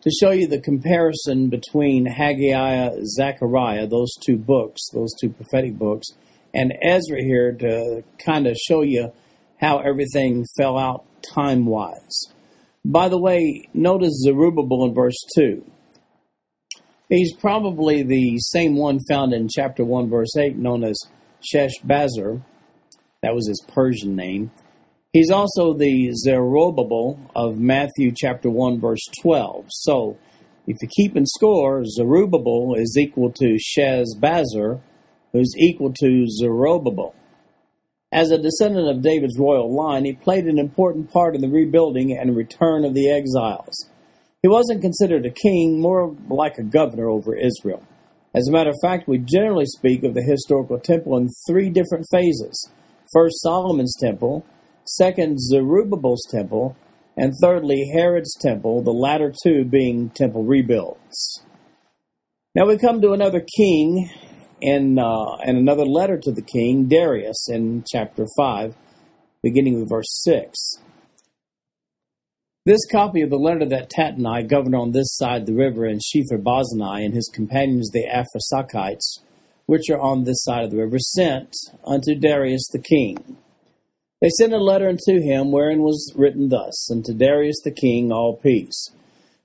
to 0.00 0.10
show 0.10 0.32
you 0.32 0.48
the 0.48 0.60
comparison 0.60 1.50
between 1.50 2.06
Haggai, 2.06 2.96
Zechariah, 3.04 3.86
those 3.86 4.12
two 4.24 4.38
books, 4.38 4.80
those 4.92 5.14
two 5.20 5.28
prophetic 5.28 5.78
books, 5.78 6.08
and 6.52 6.72
Ezra 6.82 7.22
here 7.22 7.52
to 7.52 8.02
kind 8.18 8.48
of 8.48 8.56
show 8.56 8.82
you 8.82 9.12
how 9.60 9.78
everything 9.78 10.44
fell 10.56 10.78
out 10.78 11.04
time 11.22 11.66
wise. 11.66 12.32
By 12.84 13.08
the 13.08 13.18
way, 13.18 13.68
notice 13.74 14.22
Zerubbabel 14.22 14.84
in 14.84 14.94
verse 14.94 15.18
2. 15.34 15.64
He's 17.08 17.34
probably 17.34 18.02
the 18.02 18.38
same 18.38 18.76
one 18.76 18.98
found 19.08 19.32
in 19.32 19.48
chapter 19.48 19.84
1, 19.84 20.08
verse 20.08 20.36
8, 20.36 20.56
known 20.56 20.84
as 20.84 20.98
Sheshbazzar. 21.42 22.42
That 23.22 23.34
was 23.34 23.48
his 23.48 23.64
Persian 23.68 24.16
name. 24.16 24.50
He's 25.12 25.30
also 25.30 25.72
the 25.72 26.10
Zerubbabel 26.12 27.18
of 27.34 27.58
Matthew 27.58 28.12
chapter 28.14 28.50
1 28.50 28.80
verse 28.80 29.00
12. 29.22 29.66
So, 29.70 30.18
if 30.66 30.76
you 30.82 30.88
keep 30.94 31.16
in 31.16 31.24
score, 31.26 31.84
Zerubbabel 31.86 32.74
is 32.74 32.96
equal 32.98 33.32
to 33.32 33.56
Sheshbazzar, 33.56 34.80
who's 35.32 35.54
equal 35.56 35.92
to 36.00 36.26
Zerubbabel. 36.28 37.14
As 38.16 38.30
a 38.30 38.38
descendant 38.38 38.88
of 38.88 39.02
David's 39.02 39.38
royal 39.38 39.76
line, 39.76 40.06
he 40.06 40.14
played 40.14 40.46
an 40.46 40.58
important 40.58 41.12
part 41.12 41.34
in 41.34 41.42
the 41.42 41.50
rebuilding 41.50 42.16
and 42.18 42.34
return 42.34 42.86
of 42.86 42.94
the 42.94 43.10
exiles. 43.10 43.90
He 44.40 44.48
wasn't 44.48 44.80
considered 44.80 45.26
a 45.26 45.30
king, 45.30 45.82
more 45.82 46.16
like 46.30 46.56
a 46.56 46.62
governor 46.62 47.10
over 47.10 47.36
Israel. 47.36 47.86
As 48.34 48.48
a 48.48 48.52
matter 48.52 48.70
of 48.70 48.76
fact, 48.80 49.06
we 49.06 49.18
generally 49.18 49.66
speak 49.66 50.02
of 50.02 50.14
the 50.14 50.22
historical 50.22 50.80
temple 50.80 51.18
in 51.18 51.28
three 51.46 51.68
different 51.68 52.06
phases. 52.10 52.70
First, 53.12 53.42
Solomon's 53.42 53.94
temple, 54.00 54.46
second, 54.86 55.38
Zerubbabel's 55.38 56.26
temple, 56.30 56.74
and 57.18 57.34
thirdly, 57.42 57.90
Herod's 57.92 58.34
temple, 58.40 58.82
the 58.82 58.92
latter 58.92 59.30
two 59.42 59.66
being 59.66 60.08
temple 60.08 60.42
rebuilds. 60.42 61.42
Now 62.54 62.64
we 62.64 62.78
come 62.78 63.02
to 63.02 63.12
another 63.12 63.44
king 63.58 64.08
in, 64.60 64.98
uh, 64.98 65.36
in 65.44 65.56
another 65.56 65.84
letter 65.84 66.18
to 66.18 66.32
the 66.32 66.42
king, 66.42 66.88
Darius, 66.88 67.48
in 67.48 67.84
chapter 67.86 68.26
5, 68.36 68.74
beginning 69.42 69.78
with 69.78 69.88
verse 69.88 70.22
6. 70.24 70.58
This 72.64 72.84
copy 72.90 73.22
of 73.22 73.30
the 73.30 73.36
letter 73.36 73.64
that 73.66 73.90
Tattenai, 73.90 74.48
governor 74.48 74.78
on 74.78 74.90
this 74.90 75.16
side 75.16 75.46
the 75.46 75.54
river, 75.54 75.84
and 75.84 76.00
Shepher 76.00 76.42
and 77.04 77.14
his 77.14 77.30
companions 77.32 77.90
the 77.90 78.04
Apharsachites, 78.04 79.20
which 79.66 79.88
are 79.88 80.00
on 80.00 80.24
this 80.24 80.42
side 80.42 80.64
of 80.64 80.70
the 80.72 80.78
river, 80.78 80.98
sent 80.98 81.54
unto 81.84 82.14
Darius 82.14 82.66
the 82.72 82.80
king. 82.80 83.36
They 84.20 84.30
sent 84.30 84.52
a 84.52 84.58
letter 84.58 84.88
unto 84.88 85.20
him, 85.20 85.52
wherein 85.52 85.82
was 85.82 86.12
written 86.16 86.48
thus 86.48 86.90
Unto 86.90 87.12
Darius 87.12 87.60
the 87.62 87.70
king, 87.70 88.10
all 88.10 88.36
peace. 88.36 88.90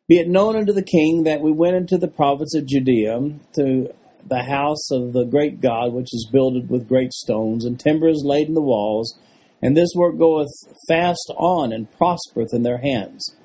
Be 0.07 0.17
it 0.17 0.27
known 0.27 0.55
unto 0.55 0.73
the 0.73 0.81
king 0.81 1.23
that 1.23 1.41
we 1.41 1.51
went 1.51 1.75
into 1.75 1.97
the 1.97 2.07
province 2.07 2.55
of 2.55 2.65
Judea 2.65 3.19
to 3.53 3.93
the 4.27 4.43
house 4.43 4.91
of 4.91 5.13
the 5.13 5.25
great 5.25 5.61
God, 5.61 5.93
which 5.93 6.13
is 6.13 6.29
builded 6.31 6.69
with 6.69 6.87
great 6.87 7.13
stones, 7.13 7.65
and 7.65 7.79
timber 7.79 8.07
is 8.07 8.23
laid 8.25 8.47
in 8.47 8.53
the 8.53 8.61
walls, 8.61 9.19
and 9.61 9.75
this 9.75 9.93
work 9.95 10.17
goeth 10.17 10.51
fast 10.87 11.31
on 11.37 11.71
and 11.71 11.91
prospereth 11.97 12.53
in 12.53 12.63
their 12.63 12.79
hands. 12.79 13.35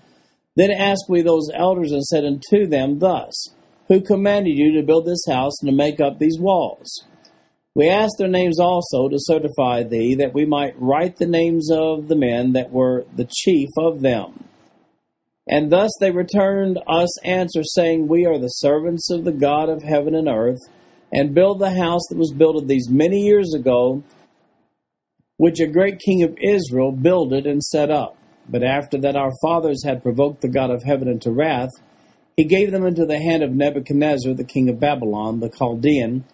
Then 0.57 0.71
asked 0.71 1.05
we 1.09 1.23
those 1.23 1.51
elders 1.55 1.93
and 1.93 2.03
said 2.03 2.25
unto 2.25 2.67
them 2.67 2.99
thus, 2.99 3.51
Who 3.89 4.01
commanded 4.01 4.57
you 4.57 4.73
to 4.73 4.87
build 4.87 5.07
this 5.07 5.25
house 5.29 5.61
and 5.61 5.71
to 5.71 5.77
make 5.77 6.01
up 6.01 6.19
these 6.19 6.39
walls? 6.39 7.05
We 7.75 7.91
asked 7.91 8.17
their 8.19 8.27
names 8.27 8.59
also 8.59 9.11
to 9.11 9.19
certify 9.19 9.83
thee, 9.83 10.15
that 10.15 10.33
we 10.33 10.47
might 10.47 10.81
write 10.81 11.19
the 11.19 11.27
names 11.27 11.71
of 11.71 12.09
the 12.09 12.17
men 12.17 12.53
that 12.55 12.73
were 12.73 13.05
the 13.15 13.29
chief 13.31 13.69
of 13.77 14.01
them. 14.01 14.46
And 15.49 15.71
thus 15.71 15.91
they 16.01 16.11
returned 16.11 16.81
us 16.89 17.23
answer, 17.23 17.63
saying, 17.63 18.09
We 18.09 18.27
are 18.27 18.39
the 18.39 18.49
servants 18.49 19.11
of 19.11 19.25
the 19.25 19.33
God 19.33 19.69
of 19.69 19.83
heaven 19.83 20.15
and 20.15 20.29
earth, 20.29 20.59
and 21.13 21.35
build 21.35 21.61
the 21.61 21.75
house 21.75 22.03
that 22.09 22.19
was 22.19 22.33
built 22.33 22.57
of 22.57 22.69
these 22.69 22.89
many 22.91 23.21
years 23.21 23.55
ago, 23.55 24.03
which 25.37 25.61
a 25.61 25.67
great 25.67 26.01
king 26.01 26.23
of 26.23 26.37
Israel 26.43 26.91
builded 26.91 27.47
and 27.47 27.63
set 27.63 27.91
up. 27.91 28.17
But 28.49 28.65
after 28.65 28.99
that 28.99 29.17
our 29.17 29.33
fathers 29.43 29.85
had 29.85 30.03
provoked 30.03 30.41
the 30.41 30.49
God 30.49 30.71
of 30.71 30.83
heaven 30.83 31.09
into 31.09 31.31
wrath, 31.31 31.71
he 32.37 32.45
gave 32.45 32.73
them 32.73 32.85
into 32.85 33.07
the 33.07 33.19
hand 33.19 33.43
of 33.43 33.53
Nebuchadnezzar, 33.53 34.35
the 34.35 34.45
king 34.45 34.69
of 34.69 34.81
Babylon, 34.81 35.41
the 35.41 35.49
Chaldean, 35.49 36.25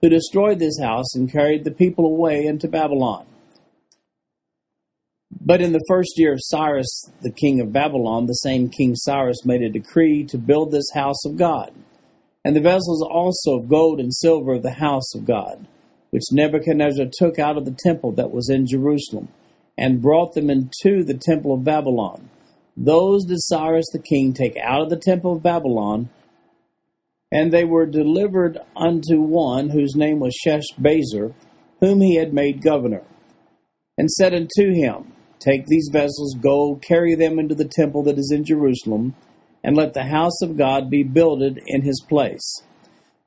who 0.00 0.08
destroyed 0.08 0.58
this 0.58 0.78
house 0.80 1.14
and 1.14 1.30
carried 1.30 1.64
the 1.64 1.70
people 1.70 2.06
away 2.06 2.44
into 2.44 2.68
Babylon. 2.68 3.26
But 5.44 5.60
in 5.60 5.72
the 5.72 5.84
first 5.88 6.12
year 6.18 6.32
of 6.32 6.38
Cyrus, 6.40 7.10
the 7.20 7.32
king 7.32 7.60
of 7.60 7.72
Babylon, 7.72 8.26
the 8.26 8.32
same 8.34 8.68
King 8.68 8.94
Cyrus 8.94 9.44
made 9.44 9.62
a 9.62 9.68
decree 9.68 10.22
to 10.26 10.38
build 10.38 10.70
this 10.70 10.88
house 10.94 11.24
of 11.24 11.36
God, 11.36 11.72
and 12.44 12.54
the 12.54 12.60
vessels 12.60 13.02
also 13.02 13.58
of 13.58 13.68
gold 13.68 13.98
and 13.98 14.14
silver 14.14 14.54
of 14.54 14.62
the 14.62 14.74
house 14.74 15.12
of 15.16 15.24
God, 15.24 15.66
which 16.10 16.30
Nebuchadnezzar 16.30 17.06
took 17.12 17.40
out 17.40 17.56
of 17.56 17.64
the 17.64 17.76
temple 17.84 18.12
that 18.12 18.30
was 18.30 18.48
in 18.48 18.68
Jerusalem, 18.68 19.30
and 19.76 20.00
brought 20.00 20.34
them 20.34 20.48
into 20.48 21.02
the 21.02 21.18
temple 21.20 21.54
of 21.54 21.64
Babylon. 21.64 22.30
Those 22.76 23.24
did 23.24 23.38
Cyrus 23.40 23.86
the 23.92 23.98
king 23.98 24.32
take 24.34 24.56
out 24.58 24.82
of 24.82 24.90
the 24.90 24.96
temple 24.96 25.32
of 25.32 25.42
Babylon, 25.42 26.08
and 27.32 27.52
they 27.52 27.64
were 27.64 27.86
delivered 27.86 28.58
unto 28.76 29.20
one 29.20 29.70
whose 29.70 29.96
name 29.96 30.20
was 30.20 30.38
Sheshbazzar, 30.46 31.34
whom 31.80 32.00
he 32.00 32.14
had 32.14 32.32
made 32.32 32.62
governor, 32.62 33.02
and 33.98 34.08
said 34.08 34.34
unto 34.34 34.72
him, 34.72 35.12
Take 35.42 35.66
these 35.66 35.88
vessels, 35.92 36.36
go, 36.40 36.76
carry 36.76 37.16
them 37.16 37.40
into 37.40 37.56
the 37.56 37.68
temple 37.68 38.04
that 38.04 38.18
is 38.18 38.30
in 38.32 38.44
Jerusalem, 38.44 39.16
and 39.64 39.76
let 39.76 39.92
the 39.92 40.04
house 40.04 40.40
of 40.40 40.56
God 40.56 40.88
be 40.88 41.02
builded 41.02 41.60
in 41.66 41.82
his 41.82 42.04
place. 42.08 42.62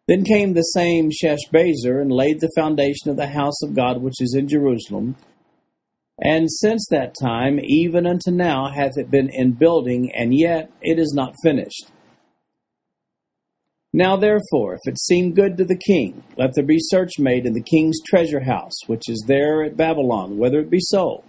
Then 0.07 0.23
came 0.23 0.53
the 0.53 0.61
same 0.61 1.09
Sheshbazzar 1.11 2.01
and 2.01 2.11
laid 2.11 2.39
the 2.39 2.51
foundation 2.55 3.09
of 3.09 3.17
the 3.17 3.27
house 3.27 3.61
of 3.63 3.75
God 3.75 4.01
which 4.01 4.21
is 4.21 4.33
in 4.33 4.47
Jerusalem. 4.47 5.17
And 6.17 6.49
since 6.49 6.87
that 6.89 7.15
time, 7.21 7.59
even 7.61 8.07
unto 8.07 8.31
now, 8.31 8.69
hath 8.69 8.97
it 8.97 9.11
been 9.11 9.29
in 9.29 9.53
building, 9.53 10.09
and 10.15 10.33
yet 10.33 10.71
it 10.81 10.97
is 10.97 11.11
not 11.13 11.33
finished. 11.43 11.91
Now 13.91 14.15
therefore, 14.15 14.75
if 14.75 14.81
it 14.85 14.99
seem 14.99 15.33
good 15.33 15.57
to 15.57 15.65
the 15.65 15.77
king, 15.77 16.23
let 16.37 16.51
there 16.55 16.63
be 16.63 16.77
search 16.79 17.19
made 17.19 17.45
in 17.45 17.53
the 17.53 17.61
king's 17.61 17.99
treasure 18.07 18.43
house, 18.45 18.75
which 18.87 19.09
is 19.09 19.25
there 19.27 19.63
at 19.63 19.75
Babylon, 19.75 20.37
whether 20.37 20.59
it 20.59 20.69
be 20.69 20.79
so 20.79 21.23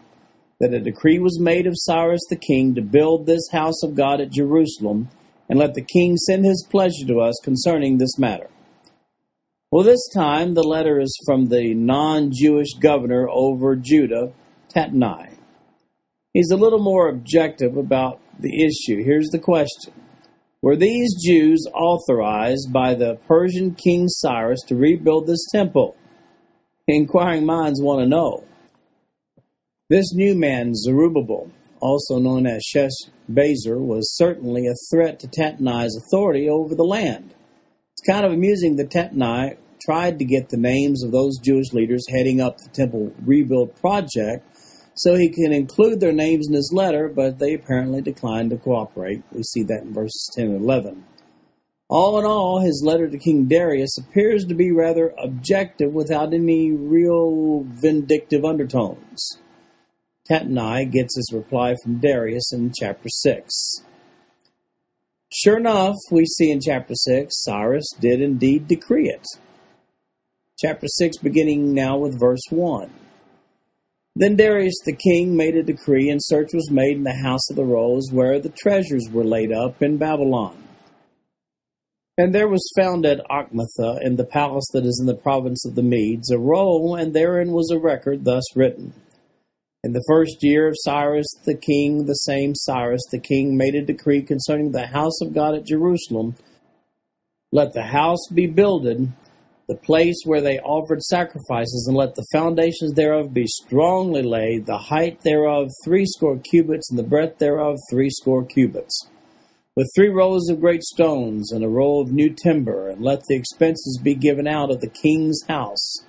that 0.61 0.75
a 0.75 0.81
decree 0.81 1.19
was 1.19 1.41
made 1.41 1.67
of 1.67 1.75
Cyrus 1.77 2.23
the 2.29 2.37
king 2.37 2.75
to 2.75 2.83
build 2.83 3.27
this 3.27 3.49
house 3.53 3.83
of 3.83 3.95
God 3.95 4.21
at 4.21 4.31
Jerusalem, 4.31 5.11
and 5.49 5.59
let 5.59 5.75
the 5.75 5.83
king 5.85 6.17
send 6.17 6.45
his 6.45 6.67
pleasure 6.71 7.07
to 7.07 7.21
us 7.21 7.39
concerning 7.45 7.99
this 7.99 8.19
matter. 8.19 8.49
Well, 9.71 9.85
this 9.85 10.09
time 10.15 10.55
the 10.55 10.63
letter 10.63 10.99
is 10.99 11.15
from 11.27 11.47
the 11.47 11.75
non 11.75 12.31
Jewish 12.33 12.75
governor 12.75 13.29
over 13.29 13.77
Judah, 13.77 14.33
Tatnai. 14.75 15.37
He's 16.33 16.51
a 16.51 16.57
little 16.57 16.79
more 16.79 17.09
objective 17.09 17.77
about 17.77 18.21
the 18.39 18.65
issue. 18.65 19.03
Here's 19.03 19.29
the 19.29 19.39
question 19.39 19.93
Were 20.63 20.77
these 20.77 21.15
Jews 21.23 21.67
authorized 21.75 22.73
by 22.73 22.95
the 22.95 23.19
Persian 23.27 23.75
king 23.75 24.09
Cyrus 24.09 24.63
to 24.69 24.77
rebuild 24.77 25.27
this 25.27 25.47
temple? 25.53 25.97
Inquiring 26.89 27.45
minds 27.45 27.81
want 27.83 28.01
to 28.01 28.07
know. 28.07 28.45
This 29.88 30.12
new 30.12 30.35
man, 30.35 30.75
Zerubbabel, 30.75 31.52
also 31.78 32.19
known 32.19 32.45
as 32.45 32.66
Sheshbazzar, 32.75 33.78
was 33.78 34.16
certainly 34.16 34.66
a 34.66 34.75
threat 34.90 35.21
to 35.21 35.28
Tatnai's 35.28 35.97
authority 35.97 36.49
over 36.49 36.75
the 36.75 36.83
land. 36.83 37.33
It's 37.93 38.11
kind 38.11 38.26
of 38.26 38.33
amusing 38.33 38.75
that 38.76 38.90
Tatnai 38.90 39.59
tried 39.85 40.19
to 40.19 40.25
get 40.25 40.49
the 40.49 40.57
names 40.57 41.05
of 41.05 41.12
those 41.12 41.38
Jewish 41.38 41.73
leaders 41.73 42.05
heading 42.11 42.40
up 42.40 42.59
the 42.59 42.69
temple 42.71 43.12
rebuild 43.25 43.76
project 43.76 44.45
so 44.97 45.14
he 45.14 45.28
can 45.28 45.52
include 45.52 46.00
their 46.00 46.12
names 46.12 46.49
in 46.49 46.55
his 46.55 46.73
letter, 46.75 47.09
but 47.09 47.38
they 47.38 47.55
apparently 47.55 48.02
declined 48.02 48.50
to 48.50 48.57
cooperate. 48.57 49.23
We 49.30 49.45
see 49.45 49.63
that 49.63 49.82
in 49.82 49.95
verses 49.95 50.28
10 50.34 50.47
and 50.47 50.65
11. 50.65 51.04
All 51.89 52.19
in 52.19 52.25
all, 52.25 52.58
his 52.61 52.82
letter 52.84 53.08
to 53.08 53.19
King 53.19 53.45
Darius 53.47 53.97
appears 53.99 54.47
to 54.47 54.54
be 54.56 54.73
rather 54.73 55.15
objective 55.23 55.95
without 55.95 56.34
any 56.34 56.73
real 56.73 57.63
vindictive 57.69 58.45
undertones. 58.45 59.39
Tatnai 60.28 60.91
gets 60.91 61.17
his 61.17 61.30
reply 61.32 61.75
from 61.82 62.00
Darius 62.00 62.52
in 62.52 62.73
chapter 62.76 63.08
6. 63.08 63.82
Sure 65.32 65.56
enough, 65.56 65.97
we 66.10 66.25
see 66.25 66.50
in 66.50 66.60
chapter 66.60 66.95
6, 66.95 67.32
Cyrus 67.43 67.91
did 68.00 68.21
indeed 68.21 68.67
decree 68.67 69.08
it. 69.08 69.25
Chapter 70.58 70.86
6, 70.86 71.19
beginning 71.19 71.75
now 71.75 71.99
with 71.99 72.19
verse 72.19 72.43
1. 72.50 72.91
Then 74.19 74.34
Darius 74.34 74.80
the 74.84 74.97
king 74.97 75.36
made 75.36 75.54
a 75.56 75.62
decree, 75.62 76.08
and 76.08 76.21
search 76.23 76.54
was 76.54 76.71
made 76.71 76.97
in 76.97 77.04
the 77.04 77.21
house 77.23 77.50
of 77.50 77.56
the 77.56 77.65
Rose, 77.65 78.08
where 78.10 78.41
the 78.41 78.49
treasures 78.49 79.08
were 79.12 79.25
laid 79.25 79.52
up 79.52 79.82
in 79.82 79.99
Babylon. 79.99 80.65
And 82.17 82.34
there 82.34 82.49
was 82.49 82.73
found 82.75 83.04
at 83.04 83.21
Achmetha, 83.28 84.00
in 84.02 84.17
the 84.17 84.25
palace 84.25 84.69
that 84.73 84.86
is 84.86 84.99
in 84.99 85.06
the 85.06 85.15
province 85.15 85.67
of 85.67 85.75
the 85.75 85.82
Medes, 85.82 86.30
a 86.30 86.39
roll, 86.39 86.97
and 86.97 87.12
therein 87.12 87.52
was 87.52 87.71
a 87.71 87.78
record 87.78 88.25
thus 88.25 88.45
written. 88.56 88.95
In 89.87 89.93
the 89.93 90.03
first 90.09 90.43
year 90.43 90.67
of 90.67 90.75
Cyrus 90.79 91.29
the 91.45 91.55
king, 91.55 92.07
the 92.07 92.15
same 92.15 92.57
Cyrus 92.57 93.07
the 93.13 93.21
king 93.21 93.57
made 93.57 93.77
a 93.77 93.83
decree 93.83 94.21
concerning 94.21 94.73
the 94.73 94.89
house 94.89 95.21
of 95.21 95.33
God 95.33 95.55
at 95.55 95.65
Jerusalem. 95.65 96.35
Let 97.53 97.73
the 97.73 97.85
house 97.85 98.27
be 98.35 98.49
builded, 98.49 99.13
the 99.69 99.77
place 99.77 100.17
where 100.25 100.41
they 100.41 100.59
offered 100.59 101.03
sacrifices, 101.03 101.85
and 101.87 101.97
let 101.97 102.17
the 102.17 102.27
foundations 102.33 102.95
thereof 102.95 103.33
be 103.33 103.47
strongly 103.47 104.25
laid, 104.25 104.67
the 104.67 104.77
height 104.77 105.21
thereof 105.23 105.71
threescore 105.85 106.41
cubits, 106.51 106.91
and 106.91 106.99
the 106.99 107.05
breadth 107.05 107.39
thereof 107.39 107.77
threescore 107.89 108.45
cubits, 108.45 109.09
with 109.77 109.89
three 109.95 110.09
rows 110.09 110.49
of 110.49 110.61
great 110.61 110.83
stones, 110.83 111.53
and 111.53 111.65
a 111.65 111.69
row 111.69 112.01
of 112.01 112.11
new 112.11 112.31
timber, 112.31 112.89
and 112.89 113.03
let 113.03 113.21
the 113.29 113.37
expenses 113.37 114.01
be 114.03 114.17
given 114.17 114.49
out 114.49 114.73
of 114.73 114.81
the 114.81 114.91
king's 114.91 115.45
house 115.47 116.05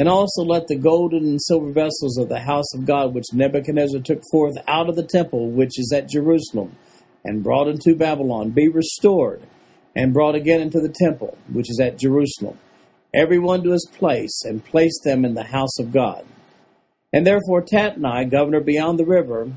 and 0.00 0.08
also 0.08 0.42
let 0.42 0.66
the 0.66 0.78
golden 0.78 1.24
and 1.24 1.42
silver 1.42 1.70
vessels 1.70 2.16
of 2.16 2.30
the 2.30 2.40
house 2.40 2.72
of 2.72 2.86
God, 2.86 3.12
which 3.12 3.34
Nebuchadnezzar 3.34 4.00
took 4.00 4.22
forth 4.32 4.56
out 4.66 4.88
of 4.88 4.96
the 4.96 5.06
temple 5.06 5.50
which 5.50 5.78
is 5.78 5.92
at 5.94 6.08
Jerusalem, 6.08 6.74
and 7.22 7.44
brought 7.44 7.68
into 7.68 7.94
Babylon, 7.94 8.48
be 8.48 8.66
restored, 8.66 9.42
and 9.94 10.14
brought 10.14 10.34
again 10.34 10.62
into 10.62 10.80
the 10.80 10.88
temple 10.88 11.36
which 11.52 11.68
is 11.68 11.78
at 11.78 11.98
Jerusalem, 11.98 12.58
every 13.12 13.38
one 13.38 13.62
to 13.62 13.72
his 13.72 13.86
place, 13.92 14.40
and 14.42 14.64
place 14.64 14.98
them 15.04 15.22
in 15.22 15.34
the 15.34 15.44
house 15.44 15.78
of 15.78 15.92
God. 15.92 16.24
And 17.12 17.26
therefore 17.26 17.60
Tatnai, 17.60 18.30
governor 18.30 18.60
beyond 18.60 18.98
the 18.98 19.04
river, 19.04 19.52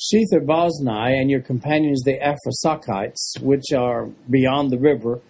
Shethar 0.00 0.40
and 0.80 1.30
your 1.30 1.42
companions 1.42 2.04
the 2.04 2.18
Apharsachites, 2.20 3.38
which 3.42 3.70
are 3.76 4.06
beyond 4.30 4.70
the 4.70 4.78
river, 4.78 5.20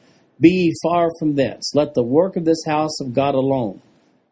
be 0.41 0.51
ye 0.51 0.75
far 0.83 1.11
from 1.19 1.37
thence. 1.37 1.73
Let 1.75 1.95
the 1.95 2.03
work 2.03 2.37
of 2.37 2.45
this 2.45 2.65
house 2.67 3.01
of 3.01 3.15
God 3.15 3.35
alone. 3.35 3.81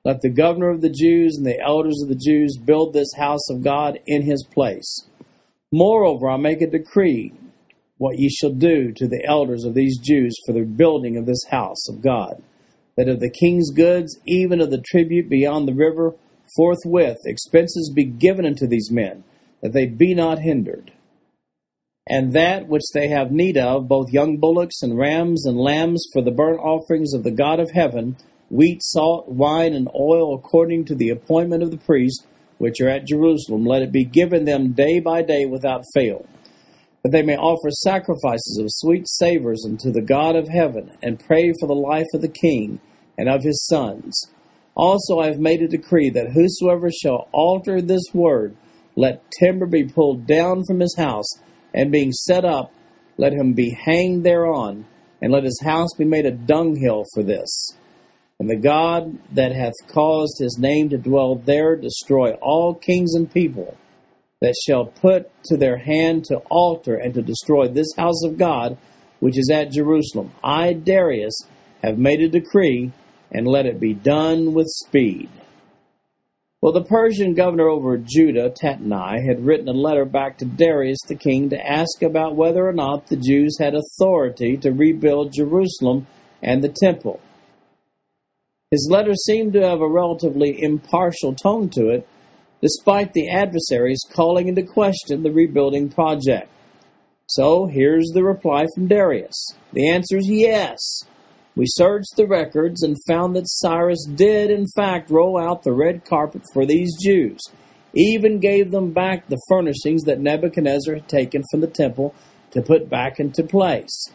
Let 0.04 0.20
the 0.20 0.30
governor 0.30 0.70
of 0.70 0.80
the 0.80 0.90
Jews 0.90 1.36
and 1.36 1.46
the 1.46 1.60
elders 1.60 2.00
of 2.02 2.08
the 2.08 2.16
Jews 2.16 2.58
build 2.58 2.92
this 2.92 3.12
house 3.16 3.48
of 3.50 3.62
God 3.62 4.00
in 4.06 4.22
his 4.22 4.44
place. 4.52 5.06
Moreover, 5.70 6.28
I 6.28 6.36
make 6.36 6.60
a 6.60 6.66
decree 6.66 7.32
what 7.98 8.18
ye 8.18 8.28
shall 8.28 8.50
do 8.50 8.92
to 8.96 9.06
the 9.06 9.24
elders 9.24 9.64
of 9.64 9.74
these 9.74 9.96
Jews 9.98 10.34
for 10.44 10.52
the 10.52 10.64
building 10.64 11.16
of 11.16 11.24
this 11.24 11.44
house 11.50 11.88
of 11.88 12.02
God, 12.02 12.42
that 12.96 13.08
of 13.08 13.20
the 13.20 13.30
king's 13.30 13.70
goods, 13.70 14.18
even 14.26 14.60
of 14.60 14.70
the 14.70 14.82
tribute 14.90 15.30
beyond 15.30 15.68
the 15.68 15.74
river, 15.74 16.14
forthwith 16.56 17.18
expenses 17.24 17.92
be 17.94 18.04
given 18.04 18.44
unto 18.44 18.66
these 18.66 18.90
men, 18.90 19.22
that 19.62 19.72
they 19.72 19.86
be 19.86 20.14
not 20.14 20.40
hindered 20.40 20.90
and 22.12 22.34
that 22.34 22.68
which 22.68 22.82
they 22.92 23.08
have 23.08 23.32
need 23.32 23.56
of, 23.56 23.88
both 23.88 24.12
young 24.12 24.36
bullocks 24.36 24.82
and 24.82 24.98
rams 24.98 25.46
and 25.46 25.56
lambs 25.56 26.06
for 26.12 26.20
the 26.20 26.30
burnt 26.30 26.60
offerings 26.60 27.14
of 27.14 27.22
the 27.22 27.30
God 27.30 27.58
of 27.58 27.70
heaven, 27.70 28.18
wheat, 28.50 28.82
salt, 28.82 29.30
wine, 29.30 29.72
and 29.72 29.88
oil, 29.98 30.34
according 30.34 30.84
to 30.84 30.94
the 30.94 31.08
appointment 31.08 31.62
of 31.62 31.70
the 31.70 31.78
priests 31.78 32.26
which 32.58 32.82
are 32.82 32.88
at 32.90 33.06
Jerusalem, 33.06 33.64
let 33.64 33.80
it 33.80 33.90
be 33.90 34.04
given 34.04 34.44
them 34.44 34.72
day 34.72 35.00
by 35.00 35.22
day 35.22 35.46
without 35.46 35.84
fail, 35.94 36.26
that 37.02 37.12
they 37.12 37.22
may 37.22 37.34
offer 37.34 37.70
sacrifices 37.70 38.58
of 38.60 38.66
sweet 38.68 39.08
savors 39.08 39.64
unto 39.64 39.90
the 39.90 40.02
God 40.02 40.36
of 40.36 40.48
heaven, 40.48 40.90
and 41.02 41.18
pray 41.18 41.54
for 41.58 41.66
the 41.66 41.72
life 41.72 42.08
of 42.12 42.20
the 42.20 42.28
king 42.28 42.78
and 43.16 43.26
of 43.26 43.42
his 43.42 43.66
sons. 43.70 44.30
Also 44.74 45.18
I 45.18 45.28
have 45.28 45.38
made 45.38 45.62
a 45.62 45.66
decree 45.66 46.10
that 46.10 46.32
whosoever 46.34 46.90
shall 46.90 47.30
alter 47.32 47.80
this 47.80 48.04
word, 48.12 48.54
let 48.96 49.24
timber 49.40 49.64
be 49.64 49.84
pulled 49.84 50.26
down 50.26 50.64
from 50.66 50.80
his 50.80 50.94
house, 50.98 51.38
and 51.74 51.92
being 51.92 52.12
set 52.12 52.44
up, 52.44 52.72
let 53.16 53.32
him 53.32 53.52
be 53.52 53.70
hanged 53.70 54.24
thereon, 54.24 54.86
and 55.20 55.32
let 55.32 55.44
his 55.44 55.60
house 55.62 55.90
be 55.96 56.04
made 56.04 56.26
a 56.26 56.30
dunghill 56.30 57.04
for 57.14 57.22
this. 57.22 57.76
And 58.38 58.50
the 58.50 58.56
God 58.56 59.18
that 59.32 59.52
hath 59.52 59.74
caused 59.88 60.38
his 60.40 60.58
name 60.58 60.88
to 60.90 60.98
dwell 60.98 61.36
there 61.36 61.76
destroy 61.76 62.32
all 62.40 62.74
kings 62.74 63.14
and 63.14 63.32
people 63.32 63.76
that 64.40 64.56
shall 64.66 64.86
put 64.86 65.30
to 65.44 65.56
their 65.56 65.78
hand 65.78 66.24
to 66.24 66.38
alter 66.50 66.96
and 66.96 67.14
to 67.14 67.22
destroy 67.22 67.68
this 67.68 67.94
house 67.96 68.24
of 68.24 68.36
God 68.38 68.76
which 69.22 69.38
is 69.38 69.48
at 69.52 69.70
Jerusalem. 69.70 70.32
I, 70.42 70.72
Darius, 70.72 71.46
have 71.80 71.96
made 71.96 72.20
a 72.20 72.28
decree, 72.28 72.90
and 73.30 73.46
let 73.46 73.66
it 73.66 73.78
be 73.78 73.94
done 73.94 74.52
with 74.52 74.66
speed. 74.66 75.30
Well, 76.62 76.72
the 76.72 76.84
Persian 76.84 77.34
governor 77.34 77.68
over 77.68 77.98
Judah, 77.98 78.48
Tatnai, 78.48 79.26
had 79.26 79.44
written 79.44 79.66
a 79.66 79.72
letter 79.72 80.04
back 80.04 80.38
to 80.38 80.44
Darius 80.44 81.00
the 81.08 81.16
king 81.16 81.50
to 81.50 81.58
ask 81.58 82.02
about 82.02 82.36
whether 82.36 82.68
or 82.68 82.72
not 82.72 83.08
the 83.08 83.16
Jews 83.16 83.56
had 83.58 83.74
authority 83.74 84.56
to 84.58 84.70
rebuild 84.70 85.32
Jerusalem 85.32 86.06
and 86.40 86.62
the 86.62 86.68
temple. 86.68 87.18
His 88.70 88.88
letter 88.88 89.14
seemed 89.26 89.54
to 89.54 89.68
have 89.68 89.80
a 89.80 89.88
relatively 89.88 90.62
impartial 90.62 91.34
tone 91.34 91.68
to 91.70 91.88
it, 91.88 92.06
despite 92.60 93.12
the 93.12 93.28
adversaries 93.28 94.06
calling 94.14 94.46
into 94.46 94.62
question 94.62 95.24
the 95.24 95.32
rebuilding 95.32 95.88
project. 95.88 96.48
So 97.26 97.66
here's 97.66 98.12
the 98.14 98.22
reply 98.22 98.66
from 98.72 98.86
Darius. 98.86 99.56
The 99.72 99.90
answer 99.90 100.16
is 100.16 100.28
yes. 100.28 100.78
We 101.54 101.66
searched 101.68 102.16
the 102.16 102.26
records 102.26 102.82
and 102.82 102.96
found 103.06 103.36
that 103.36 103.48
Cyrus 103.48 104.06
did, 104.06 104.50
in 104.50 104.66
fact, 104.74 105.10
roll 105.10 105.38
out 105.38 105.62
the 105.62 105.72
red 105.72 106.04
carpet 106.04 106.42
for 106.54 106.64
these 106.64 106.96
Jews, 107.02 107.40
even 107.94 108.38
gave 108.38 108.70
them 108.70 108.92
back 108.92 109.28
the 109.28 109.40
furnishings 109.48 110.04
that 110.04 110.20
Nebuchadnezzar 110.20 110.94
had 110.94 111.08
taken 111.08 111.42
from 111.50 111.60
the 111.60 111.66
temple 111.66 112.14
to 112.52 112.62
put 112.62 112.88
back 112.88 113.20
into 113.20 113.42
place. 113.42 114.10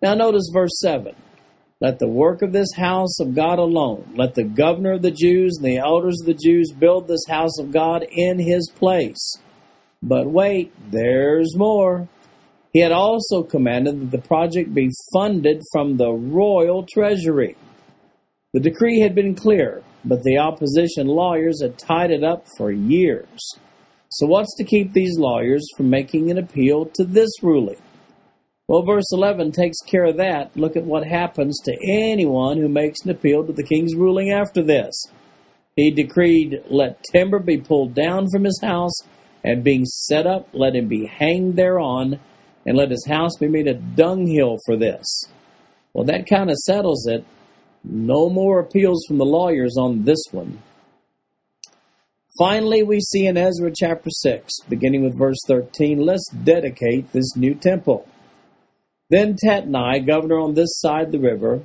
Now, 0.00 0.14
notice 0.14 0.48
verse 0.52 0.78
7. 0.80 1.14
Let 1.80 1.98
the 1.98 2.08
work 2.08 2.40
of 2.40 2.52
this 2.52 2.72
house 2.76 3.18
of 3.20 3.34
God 3.34 3.58
alone, 3.58 4.14
let 4.16 4.34
the 4.34 4.44
governor 4.44 4.92
of 4.92 5.02
the 5.02 5.10
Jews 5.10 5.56
and 5.56 5.66
the 5.66 5.76
elders 5.76 6.20
of 6.20 6.26
the 6.26 6.34
Jews 6.34 6.72
build 6.72 7.06
this 7.06 7.26
house 7.28 7.58
of 7.58 7.72
God 7.72 8.06
in 8.10 8.38
his 8.38 8.70
place. 8.70 9.38
But 10.02 10.26
wait, 10.26 10.72
there's 10.90 11.56
more. 11.56 12.08
He 12.76 12.82
had 12.82 12.92
also 12.92 13.42
commanded 13.42 13.98
that 14.02 14.10
the 14.10 14.28
project 14.28 14.74
be 14.74 14.90
funded 15.10 15.62
from 15.72 15.96
the 15.96 16.12
royal 16.12 16.84
treasury. 16.84 17.56
The 18.52 18.60
decree 18.60 19.00
had 19.00 19.14
been 19.14 19.34
clear, 19.34 19.82
but 20.04 20.22
the 20.22 20.36
opposition 20.36 21.06
lawyers 21.06 21.62
had 21.62 21.78
tied 21.78 22.10
it 22.10 22.22
up 22.22 22.44
for 22.58 22.70
years. 22.70 23.40
So, 24.10 24.26
what's 24.26 24.54
to 24.58 24.64
keep 24.64 24.92
these 24.92 25.18
lawyers 25.18 25.66
from 25.74 25.88
making 25.88 26.30
an 26.30 26.36
appeal 26.36 26.84
to 26.96 27.04
this 27.04 27.30
ruling? 27.42 27.80
Well, 28.68 28.82
verse 28.82 29.10
11 29.10 29.52
takes 29.52 29.78
care 29.86 30.04
of 30.04 30.18
that. 30.18 30.54
Look 30.54 30.76
at 30.76 30.84
what 30.84 31.06
happens 31.06 31.58
to 31.64 31.78
anyone 31.82 32.58
who 32.58 32.68
makes 32.68 33.00
an 33.04 33.10
appeal 33.10 33.42
to 33.46 33.54
the 33.54 33.64
king's 33.64 33.94
ruling 33.94 34.30
after 34.30 34.62
this. 34.62 34.92
He 35.76 35.90
decreed, 35.90 36.60
Let 36.68 37.02
timber 37.10 37.38
be 37.38 37.56
pulled 37.56 37.94
down 37.94 38.26
from 38.30 38.44
his 38.44 38.60
house, 38.62 39.00
and 39.42 39.64
being 39.64 39.86
set 39.86 40.26
up, 40.26 40.50
let 40.52 40.76
him 40.76 40.88
be 40.88 41.06
hanged 41.06 41.56
thereon 41.56 42.20
and 42.66 42.76
let 42.76 42.90
his 42.90 43.06
house 43.06 43.36
be 43.38 43.48
made 43.48 43.68
a 43.68 43.74
dunghill 43.74 44.58
for 44.66 44.76
this. 44.76 45.06
Well, 45.94 46.04
that 46.04 46.28
kind 46.28 46.50
of 46.50 46.56
settles 46.56 47.06
it. 47.06 47.24
No 47.84 48.28
more 48.28 48.58
appeals 48.58 49.04
from 49.06 49.18
the 49.18 49.24
lawyers 49.24 49.76
on 49.78 50.04
this 50.04 50.22
one. 50.32 50.60
Finally, 52.38 52.82
we 52.82 53.00
see 53.00 53.26
in 53.26 53.38
Ezra 53.38 53.72
chapter 53.74 54.10
6, 54.10 54.52
beginning 54.68 55.02
with 55.02 55.18
verse 55.18 55.38
13, 55.46 56.04
let's 56.04 56.28
dedicate 56.44 57.12
this 57.12 57.34
new 57.34 57.54
temple. 57.54 58.06
Then 59.08 59.36
Tatnai, 59.36 60.04
governor 60.04 60.40
on 60.40 60.54
this 60.54 60.78
side 60.80 61.12
the 61.12 61.18
river, 61.18 61.62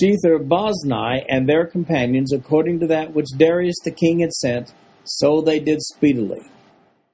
Shethar 0.00 0.46
Boznai, 0.46 1.24
and 1.28 1.48
their 1.48 1.66
companions, 1.66 2.32
according 2.32 2.78
to 2.80 2.86
that 2.86 3.12
which 3.14 3.26
Darius 3.36 3.80
the 3.82 3.90
king 3.90 4.20
had 4.20 4.32
sent, 4.32 4.72
so 5.04 5.40
they 5.40 5.58
did 5.58 5.82
speedily. 5.82 6.42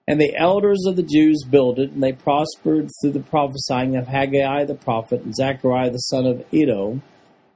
And 0.09 0.19
the 0.19 0.35
elders 0.39 0.87
of 0.87 0.97
the 0.97 1.03
Jews 1.03 1.45
builded, 1.45 1.93
and 1.93 2.03
they 2.03 2.13
prospered 2.13 2.89
through 3.03 3.13
the 3.13 3.21
prophesying 3.21 3.95
of 3.95 4.07
Haggai 4.07 4.65
the 4.65 4.75
prophet 4.75 5.21
and 5.21 5.37
Zechariah 5.37 5.91
the 5.91 5.99
son 5.99 6.25
of 6.25 6.47
Iddo. 6.51 7.03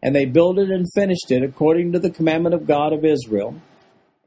And 0.02 0.14
they 0.14 0.26
builded 0.26 0.68
and 0.68 0.86
finished 0.94 1.30
it 1.30 1.42
according 1.42 1.92
to 1.92 1.98
the 1.98 2.10
commandment 2.10 2.54
of 2.54 2.66
God 2.66 2.92
of 2.92 3.06
Israel, 3.06 3.54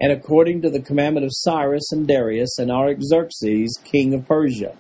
and 0.02 0.12
according 0.12 0.64
to 0.64 0.72
the 0.72 0.82
commandment 0.82 1.24
of 1.24 1.34
Cyrus 1.34 1.92
and 1.92 2.08
Darius 2.08 2.58
and 2.58 2.72
Artaxerxes, 2.72 3.80
king 3.84 4.16
of 4.16 4.28
Persia. 4.28 4.76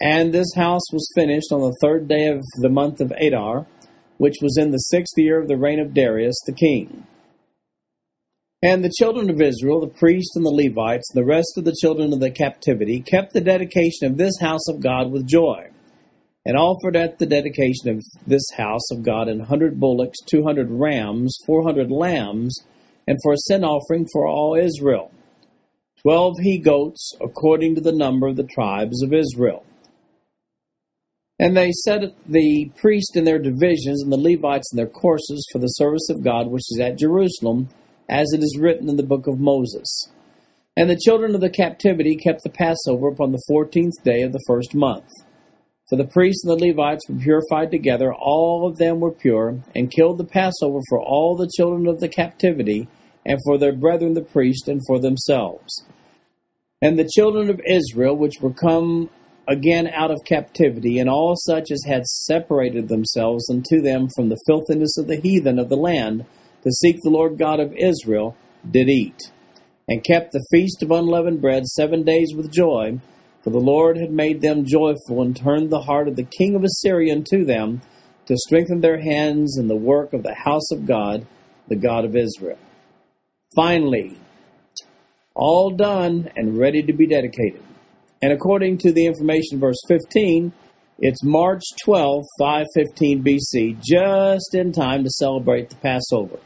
And 0.00 0.32
this 0.32 0.54
house 0.56 0.90
was 0.94 1.12
finished 1.14 1.52
on 1.52 1.60
the 1.60 1.76
third 1.82 2.08
day 2.08 2.28
of 2.28 2.40
the 2.62 2.70
month 2.70 3.02
of 3.02 3.12
Adar, 3.20 3.66
which 4.16 4.36
was 4.40 4.56
in 4.56 4.70
the 4.70 4.78
sixth 4.78 5.18
year 5.18 5.38
of 5.38 5.46
the 5.46 5.58
reign 5.58 5.78
of 5.78 5.92
Darius 5.92 6.40
the 6.46 6.54
king. 6.54 7.06
And 8.64 8.84
the 8.84 8.92
children 8.96 9.28
of 9.28 9.40
Israel, 9.40 9.80
the 9.80 9.88
priests 9.88 10.36
and 10.36 10.46
the 10.46 10.50
Levites, 10.50 11.10
and 11.12 11.20
the 11.20 11.28
rest 11.28 11.54
of 11.56 11.64
the 11.64 11.76
children 11.80 12.12
of 12.12 12.20
the 12.20 12.30
captivity, 12.30 13.00
kept 13.00 13.32
the 13.32 13.40
dedication 13.40 14.06
of 14.06 14.18
this 14.18 14.38
house 14.40 14.68
of 14.68 14.80
God 14.80 15.10
with 15.10 15.26
joy, 15.26 15.70
and 16.46 16.56
offered 16.56 16.94
at 16.94 17.18
the 17.18 17.26
dedication 17.26 17.88
of 17.88 18.02
this 18.24 18.44
house 18.56 18.88
of 18.92 19.02
God 19.02 19.26
an 19.26 19.40
hundred 19.40 19.80
bullocks, 19.80 20.18
two 20.30 20.44
hundred 20.44 20.70
rams, 20.70 21.36
four 21.44 21.64
hundred 21.64 21.90
lambs, 21.90 22.56
and 23.08 23.18
for 23.20 23.32
a 23.32 23.38
sin 23.38 23.64
offering 23.64 24.06
for 24.12 24.28
all 24.28 24.54
Israel, 24.54 25.10
twelve 26.00 26.34
he 26.42 26.56
goats, 26.56 27.12
according 27.20 27.74
to 27.74 27.80
the 27.80 27.90
number 27.90 28.28
of 28.28 28.36
the 28.36 28.44
tribes 28.44 29.02
of 29.02 29.12
Israel. 29.12 29.66
And 31.40 31.56
they 31.56 31.72
set 31.72 32.02
the 32.28 32.70
priests 32.76 33.16
in 33.16 33.24
their 33.24 33.40
divisions, 33.40 34.04
and 34.04 34.12
the 34.12 34.16
Levites 34.16 34.72
in 34.72 34.76
their 34.76 34.86
courses, 34.86 35.48
for 35.50 35.58
the 35.58 35.66
service 35.66 36.08
of 36.10 36.22
God 36.22 36.46
which 36.46 36.70
is 36.70 36.78
at 36.80 36.96
Jerusalem 36.96 37.68
as 38.12 38.30
it 38.34 38.42
is 38.42 38.58
written 38.60 38.90
in 38.90 38.96
the 38.96 39.02
book 39.02 39.26
of 39.26 39.40
Moses. 39.40 39.88
And 40.76 40.90
the 40.90 41.00
children 41.02 41.34
of 41.34 41.40
the 41.40 41.48
captivity 41.48 42.14
kept 42.14 42.42
the 42.42 42.50
Passover 42.50 43.08
upon 43.08 43.32
the 43.32 43.42
fourteenth 43.48 43.94
day 44.04 44.20
of 44.20 44.32
the 44.32 44.44
first 44.46 44.74
month. 44.74 45.08
For 45.88 45.96
the 45.96 46.04
priests 46.06 46.44
and 46.44 46.52
the 46.60 46.66
Levites 46.68 47.08
were 47.08 47.18
purified 47.18 47.70
together, 47.70 48.12
all 48.12 48.66
of 48.66 48.76
them 48.76 49.00
were 49.00 49.12
pure, 49.12 49.62
and 49.74 49.90
killed 49.90 50.18
the 50.18 50.24
Passover 50.24 50.80
for 50.90 51.00
all 51.00 51.36
the 51.36 51.50
children 51.56 51.86
of 51.86 52.00
the 52.00 52.08
captivity, 52.08 52.86
and 53.24 53.38
for 53.44 53.56
their 53.56 53.72
brethren 53.72 54.12
the 54.12 54.22
priests, 54.22 54.68
and 54.68 54.82
for 54.86 55.00
themselves. 55.00 55.84
And 56.82 56.98
the 56.98 57.10
children 57.14 57.48
of 57.48 57.60
Israel, 57.66 58.14
which 58.16 58.40
were 58.42 58.52
come 58.52 59.08
again 59.48 59.88
out 59.88 60.10
of 60.10 60.24
captivity, 60.26 60.98
and 60.98 61.08
all 61.08 61.34
such 61.36 61.70
as 61.70 61.84
had 61.86 62.04
separated 62.06 62.88
themselves 62.88 63.48
unto 63.50 63.80
them 63.80 64.08
from 64.14 64.28
the 64.28 64.40
filthiness 64.46 64.98
of 64.98 65.06
the 65.06 65.20
heathen 65.20 65.58
of 65.58 65.70
the 65.70 65.76
land, 65.76 66.26
to 66.62 66.70
seek 66.70 67.00
the 67.02 67.10
Lord 67.10 67.38
God 67.38 67.60
of 67.60 67.74
Israel, 67.74 68.36
did 68.68 68.88
eat, 68.88 69.30
and 69.88 70.04
kept 70.04 70.32
the 70.32 70.46
feast 70.50 70.82
of 70.82 70.90
unleavened 70.90 71.40
bread 71.40 71.66
seven 71.66 72.02
days 72.02 72.32
with 72.34 72.52
joy, 72.52 73.00
for 73.42 73.50
the 73.50 73.58
Lord 73.58 73.96
had 73.96 74.12
made 74.12 74.40
them 74.40 74.64
joyful 74.64 75.20
and 75.20 75.36
turned 75.36 75.70
the 75.70 75.82
heart 75.82 76.08
of 76.08 76.16
the 76.16 76.22
king 76.22 76.54
of 76.54 76.64
Assyria 76.64 77.14
unto 77.14 77.44
them, 77.44 77.82
to 78.26 78.36
strengthen 78.36 78.80
their 78.80 79.00
hands 79.00 79.58
in 79.58 79.66
the 79.66 79.76
work 79.76 80.12
of 80.12 80.22
the 80.22 80.34
house 80.34 80.70
of 80.70 80.86
God, 80.86 81.26
the 81.68 81.76
God 81.76 82.04
of 82.04 82.14
Israel. 82.14 82.58
Finally, 83.56 84.16
all 85.34 85.70
done 85.70 86.30
and 86.36 86.58
ready 86.58 86.82
to 86.82 86.92
be 86.92 87.06
dedicated. 87.06 87.62
And 88.22 88.32
according 88.32 88.78
to 88.78 88.92
the 88.92 89.06
information, 89.06 89.58
verse 89.58 89.80
15, 89.88 90.52
it's 90.98 91.24
March 91.24 91.62
12, 91.84 92.22
515 92.38 93.24
BC, 93.24 93.80
just 93.82 94.54
in 94.54 94.70
time 94.72 95.02
to 95.02 95.10
celebrate 95.10 95.70
the 95.70 95.76
Passover. 95.76 96.38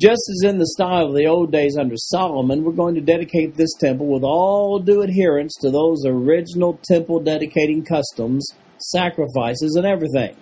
Just 0.00 0.22
as 0.30 0.48
in 0.48 0.56
the 0.56 0.66
style 0.66 1.08
of 1.08 1.14
the 1.14 1.26
old 1.26 1.52
days 1.52 1.76
under 1.76 1.96
Solomon, 1.98 2.64
we're 2.64 2.72
going 2.72 2.94
to 2.94 3.02
dedicate 3.02 3.56
this 3.56 3.74
temple 3.78 4.06
with 4.06 4.22
all 4.22 4.78
due 4.78 5.02
adherence 5.02 5.54
to 5.60 5.70
those 5.70 6.06
original 6.06 6.80
temple 6.84 7.20
dedicating 7.20 7.84
customs, 7.84 8.50
sacrifices, 8.78 9.74
and 9.76 9.84
everything. 9.84 10.34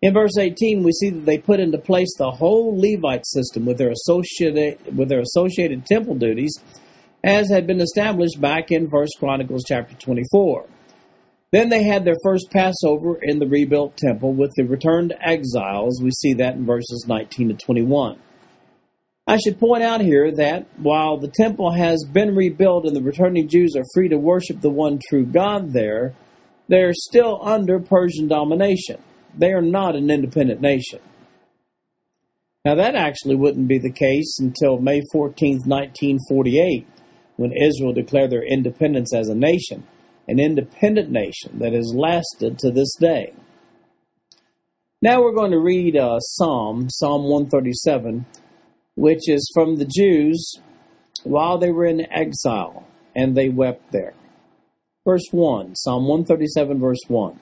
In 0.00 0.14
verse 0.14 0.38
18, 0.38 0.84
we 0.84 0.92
see 0.92 1.10
that 1.10 1.26
they 1.26 1.38
put 1.38 1.58
into 1.58 1.76
place 1.76 2.14
the 2.16 2.30
whole 2.30 2.78
Levite 2.78 3.26
system 3.26 3.66
with 3.66 3.78
their 3.78 3.90
associated, 3.90 4.96
with 4.96 5.08
their 5.08 5.22
associated 5.22 5.86
temple 5.86 6.14
duties, 6.14 6.56
as 7.24 7.50
had 7.50 7.66
been 7.66 7.80
established 7.80 8.40
back 8.40 8.70
in 8.70 8.86
1 8.86 9.06
Chronicles 9.18 9.64
chapter 9.66 9.96
24. 9.96 10.68
Then 11.50 11.68
they 11.68 11.82
had 11.82 12.04
their 12.04 12.18
first 12.22 12.48
Passover 12.52 13.18
in 13.20 13.40
the 13.40 13.48
rebuilt 13.48 13.96
temple 13.96 14.32
with 14.32 14.52
the 14.54 14.62
returned 14.62 15.14
exiles. 15.20 16.00
We 16.00 16.12
see 16.12 16.34
that 16.34 16.54
in 16.54 16.64
verses 16.64 17.06
19 17.08 17.48
to 17.48 17.54
21. 17.54 18.20
I 19.26 19.38
should 19.38 19.58
point 19.58 19.82
out 19.82 20.02
here 20.02 20.30
that 20.36 20.66
while 20.76 21.16
the 21.16 21.32
temple 21.34 21.72
has 21.72 22.04
been 22.04 22.36
rebuilt 22.36 22.84
and 22.84 22.94
the 22.94 23.02
returning 23.02 23.48
Jews 23.48 23.74
are 23.74 23.84
free 23.94 24.08
to 24.10 24.18
worship 24.18 24.60
the 24.60 24.68
one 24.68 25.00
true 25.08 25.24
God 25.24 25.72
there, 25.72 26.14
they 26.68 26.82
are 26.82 26.92
still 26.92 27.40
under 27.42 27.80
Persian 27.80 28.28
domination. 28.28 29.02
They 29.36 29.52
are 29.52 29.62
not 29.62 29.96
an 29.96 30.10
independent 30.10 30.60
nation. 30.60 31.00
Now, 32.66 32.74
that 32.74 32.94
actually 32.94 33.36
wouldn't 33.36 33.68
be 33.68 33.78
the 33.78 33.92
case 33.92 34.38
until 34.38 34.78
May 34.78 35.02
14, 35.12 35.62
1948, 35.66 36.86
when 37.36 37.52
Israel 37.52 37.92
declared 37.92 38.30
their 38.30 38.46
independence 38.46 39.14
as 39.14 39.28
a 39.28 39.34
nation, 39.34 39.86
an 40.28 40.38
independent 40.38 41.10
nation 41.10 41.58
that 41.58 41.72
has 41.72 41.94
lasted 41.94 42.58
to 42.58 42.70
this 42.70 42.94
day. 42.98 43.34
Now 45.02 45.20
we're 45.20 45.34
going 45.34 45.50
to 45.50 45.60
read 45.60 45.96
uh, 45.96 46.18
Psalm, 46.20 46.88
Psalm 46.88 47.24
137 47.24 48.24
which 48.94 49.28
is 49.28 49.50
from 49.54 49.76
the 49.76 49.84
Jews 49.86 50.60
while 51.22 51.58
they 51.58 51.70
were 51.70 51.86
in 51.86 52.10
exile, 52.12 52.86
and 53.14 53.36
they 53.36 53.48
wept 53.48 53.92
there. 53.92 54.14
Verse 55.06 55.26
1, 55.30 55.74
Psalm 55.76 56.06
137, 56.06 56.80
verse 56.80 57.00
1. 57.08 57.38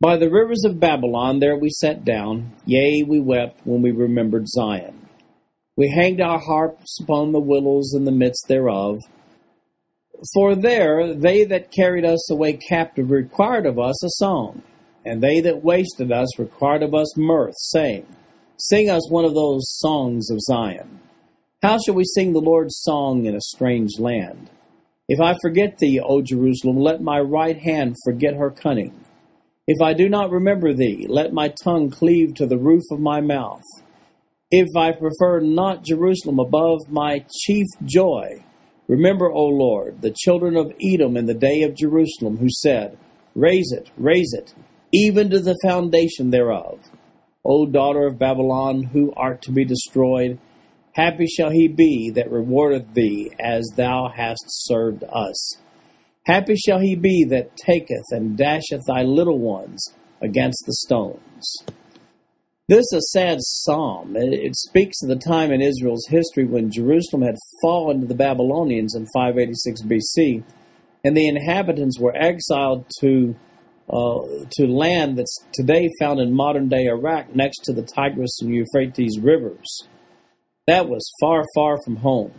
By 0.00 0.16
the 0.16 0.30
rivers 0.30 0.64
of 0.64 0.80
Babylon 0.80 1.38
there 1.38 1.56
we 1.56 1.70
sat 1.70 2.04
down, 2.04 2.52
yea, 2.66 3.02
we 3.02 3.20
wept 3.20 3.60
when 3.64 3.82
we 3.82 3.92
remembered 3.92 4.48
Zion. 4.48 5.08
We 5.76 5.90
hanged 5.96 6.20
our 6.20 6.38
harps 6.38 6.98
upon 7.00 7.32
the 7.32 7.40
willows 7.40 7.94
in 7.94 8.04
the 8.04 8.12
midst 8.12 8.46
thereof. 8.48 8.98
For 10.34 10.54
there 10.54 11.14
they 11.14 11.44
that 11.44 11.72
carried 11.72 12.04
us 12.04 12.30
away 12.30 12.58
captive 12.68 13.10
required 13.10 13.64
of 13.64 13.78
us 13.78 14.04
a 14.04 14.10
song, 14.10 14.62
and 15.04 15.22
they 15.22 15.40
that 15.40 15.64
wasted 15.64 16.12
us 16.12 16.38
required 16.38 16.82
of 16.82 16.94
us 16.94 17.16
mirth, 17.16 17.54
saying, 17.56 18.06
Sing 18.66 18.88
us 18.88 19.10
one 19.10 19.24
of 19.24 19.34
those 19.34 19.64
songs 19.80 20.30
of 20.30 20.40
Zion. 20.40 21.00
How 21.62 21.78
shall 21.78 21.96
we 21.96 22.04
sing 22.04 22.32
the 22.32 22.38
Lord's 22.38 22.76
song 22.82 23.26
in 23.26 23.34
a 23.34 23.40
strange 23.40 23.98
land? 23.98 24.50
If 25.08 25.20
I 25.20 25.34
forget 25.42 25.78
thee, 25.78 25.98
O 25.98 26.22
Jerusalem, 26.22 26.76
let 26.76 27.02
my 27.02 27.18
right 27.18 27.58
hand 27.58 27.96
forget 28.04 28.36
her 28.36 28.52
cunning. 28.52 29.04
If 29.66 29.82
I 29.82 29.94
do 29.94 30.08
not 30.08 30.30
remember 30.30 30.72
thee, 30.72 31.06
let 31.08 31.32
my 31.32 31.52
tongue 31.64 31.90
cleave 31.90 32.36
to 32.36 32.46
the 32.46 32.56
roof 32.56 32.84
of 32.92 33.00
my 33.00 33.20
mouth. 33.20 33.64
If 34.52 34.68
I 34.76 34.92
prefer 34.92 35.40
not 35.40 35.84
Jerusalem 35.84 36.38
above 36.38 36.88
my 36.88 37.24
chief 37.40 37.66
joy, 37.84 38.44
remember, 38.86 39.28
O 39.28 39.44
Lord, 39.44 40.02
the 40.02 40.14
children 40.16 40.56
of 40.56 40.72
Edom 40.80 41.16
in 41.16 41.26
the 41.26 41.34
day 41.34 41.62
of 41.62 41.74
Jerusalem, 41.74 42.36
who 42.36 42.48
said, 42.48 42.96
Raise 43.34 43.72
it, 43.72 43.90
raise 43.96 44.32
it, 44.32 44.54
even 44.92 45.30
to 45.30 45.40
the 45.40 45.58
foundation 45.64 46.30
thereof. 46.30 46.78
O 47.44 47.66
daughter 47.66 48.06
of 48.06 48.18
Babylon, 48.18 48.84
who 48.92 49.12
art 49.16 49.42
to 49.42 49.52
be 49.52 49.64
destroyed, 49.64 50.38
happy 50.92 51.26
shall 51.26 51.50
he 51.50 51.66
be 51.66 52.10
that 52.10 52.30
rewardeth 52.30 52.94
thee 52.94 53.32
as 53.40 53.68
thou 53.76 54.08
hast 54.14 54.44
served 54.46 55.02
us. 55.04 55.58
Happy 56.26 56.54
shall 56.54 56.78
he 56.78 56.94
be 56.94 57.24
that 57.24 57.56
taketh 57.56 58.04
and 58.10 58.36
dasheth 58.36 58.82
thy 58.86 59.02
little 59.02 59.40
ones 59.40 59.92
against 60.20 60.62
the 60.66 60.74
stones. 60.74 61.56
This 62.68 62.86
is 62.92 62.98
a 62.98 63.18
sad 63.18 63.38
psalm. 63.40 64.14
It 64.16 64.54
speaks 64.54 65.02
of 65.02 65.08
the 65.08 65.16
time 65.16 65.50
in 65.50 65.60
Israel's 65.60 66.06
history 66.08 66.44
when 66.44 66.70
Jerusalem 66.70 67.22
had 67.22 67.34
fallen 67.60 68.00
to 68.00 68.06
the 68.06 68.14
Babylonians 68.14 68.94
in 68.94 69.06
586 69.12 69.82
BC, 69.82 70.44
and 71.04 71.16
the 71.16 71.26
inhabitants 71.26 71.98
were 71.98 72.16
exiled 72.16 72.86
to 73.00 73.34
uh, 73.90 74.18
to 74.52 74.66
land 74.66 75.18
that's 75.18 75.36
today 75.52 75.88
found 76.00 76.20
in 76.20 76.32
modern 76.32 76.68
day 76.68 76.86
Iraq 76.86 77.34
next 77.34 77.60
to 77.64 77.72
the 77.72 77.82
Tigris 77.82 78.40
and 78.40 78.54
Euphrates 78.54 79.18
rivers. 79.20 79.88
That 80.66 80.88
was 80.88 81.10
far, 81.20 81.44
far 81.54 81.76
from 81.84 81.96
home. 81.96 82.32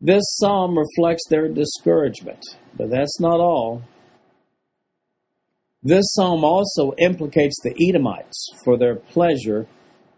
This 0.00 0.24
psalm 0.38 0.76
reflects 0.76 1.22
their 1.28 1.48
discouragement, 1.48 2.44
but 2.76 2.90
that's 2.90 3.20
not 3.20 3.38
all. 3.38 3.82
This 5.82 6.04
psalm 6.14 6.44
also 6.44 6.92
implicates 6.98 7.56
the 7.62 7.74
Edomites 7.88 8.46
for 8.64 8.76
their 8.76 8.96
pleasure 8.96 9.66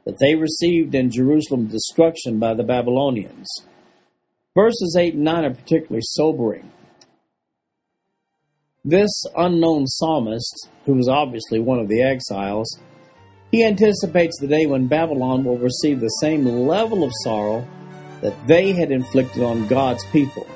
that 0.05 0.19
they 0.19 0.35
received 0.35 0.95
in 0.95 1.11
Jerusalem 1.11 1.67
destruction 1.67 2.39
by 2.39 2.55
the 2.55 2.63
Babylonians. 2.63 3.49
Verses 4.55 4.97
8 4.99 5.15
and 5.15 5.25
9 5.25 5.45
are 5.45 5.55
particularly 5.55 6.03
sobering. 6.03 6.71
This 8.87 9.25
unknown 9.35 9.87
psalmist, 9.87 10.69
who 10.85 10.93
was 10.93 11.09
obviously 11.09 11.59
one 11.59 11.79
of 11.79 11.89
the 11.89 12.03
exiles, 12.03 12.79
he 13.51 13.65
anticipates 13.65 14.39
the 14.39 14.47
day 14.47 14.67
when 14.67 14.89
Babylon 14.89 15.43
will 15.43 15.57
receive 15.57 16.01
the 16.01 16.09
same 16.09 16.45
level 16.45 17.03
of 17.03 17.11
sorrow 17.23 17.67
that 18.21 18.47
they 18.47 18.73
had 18.73 18.91
inflicted 18.91 19.43
on 19.43 19.67
God's 19.69 20.05
people. 20.13 20.47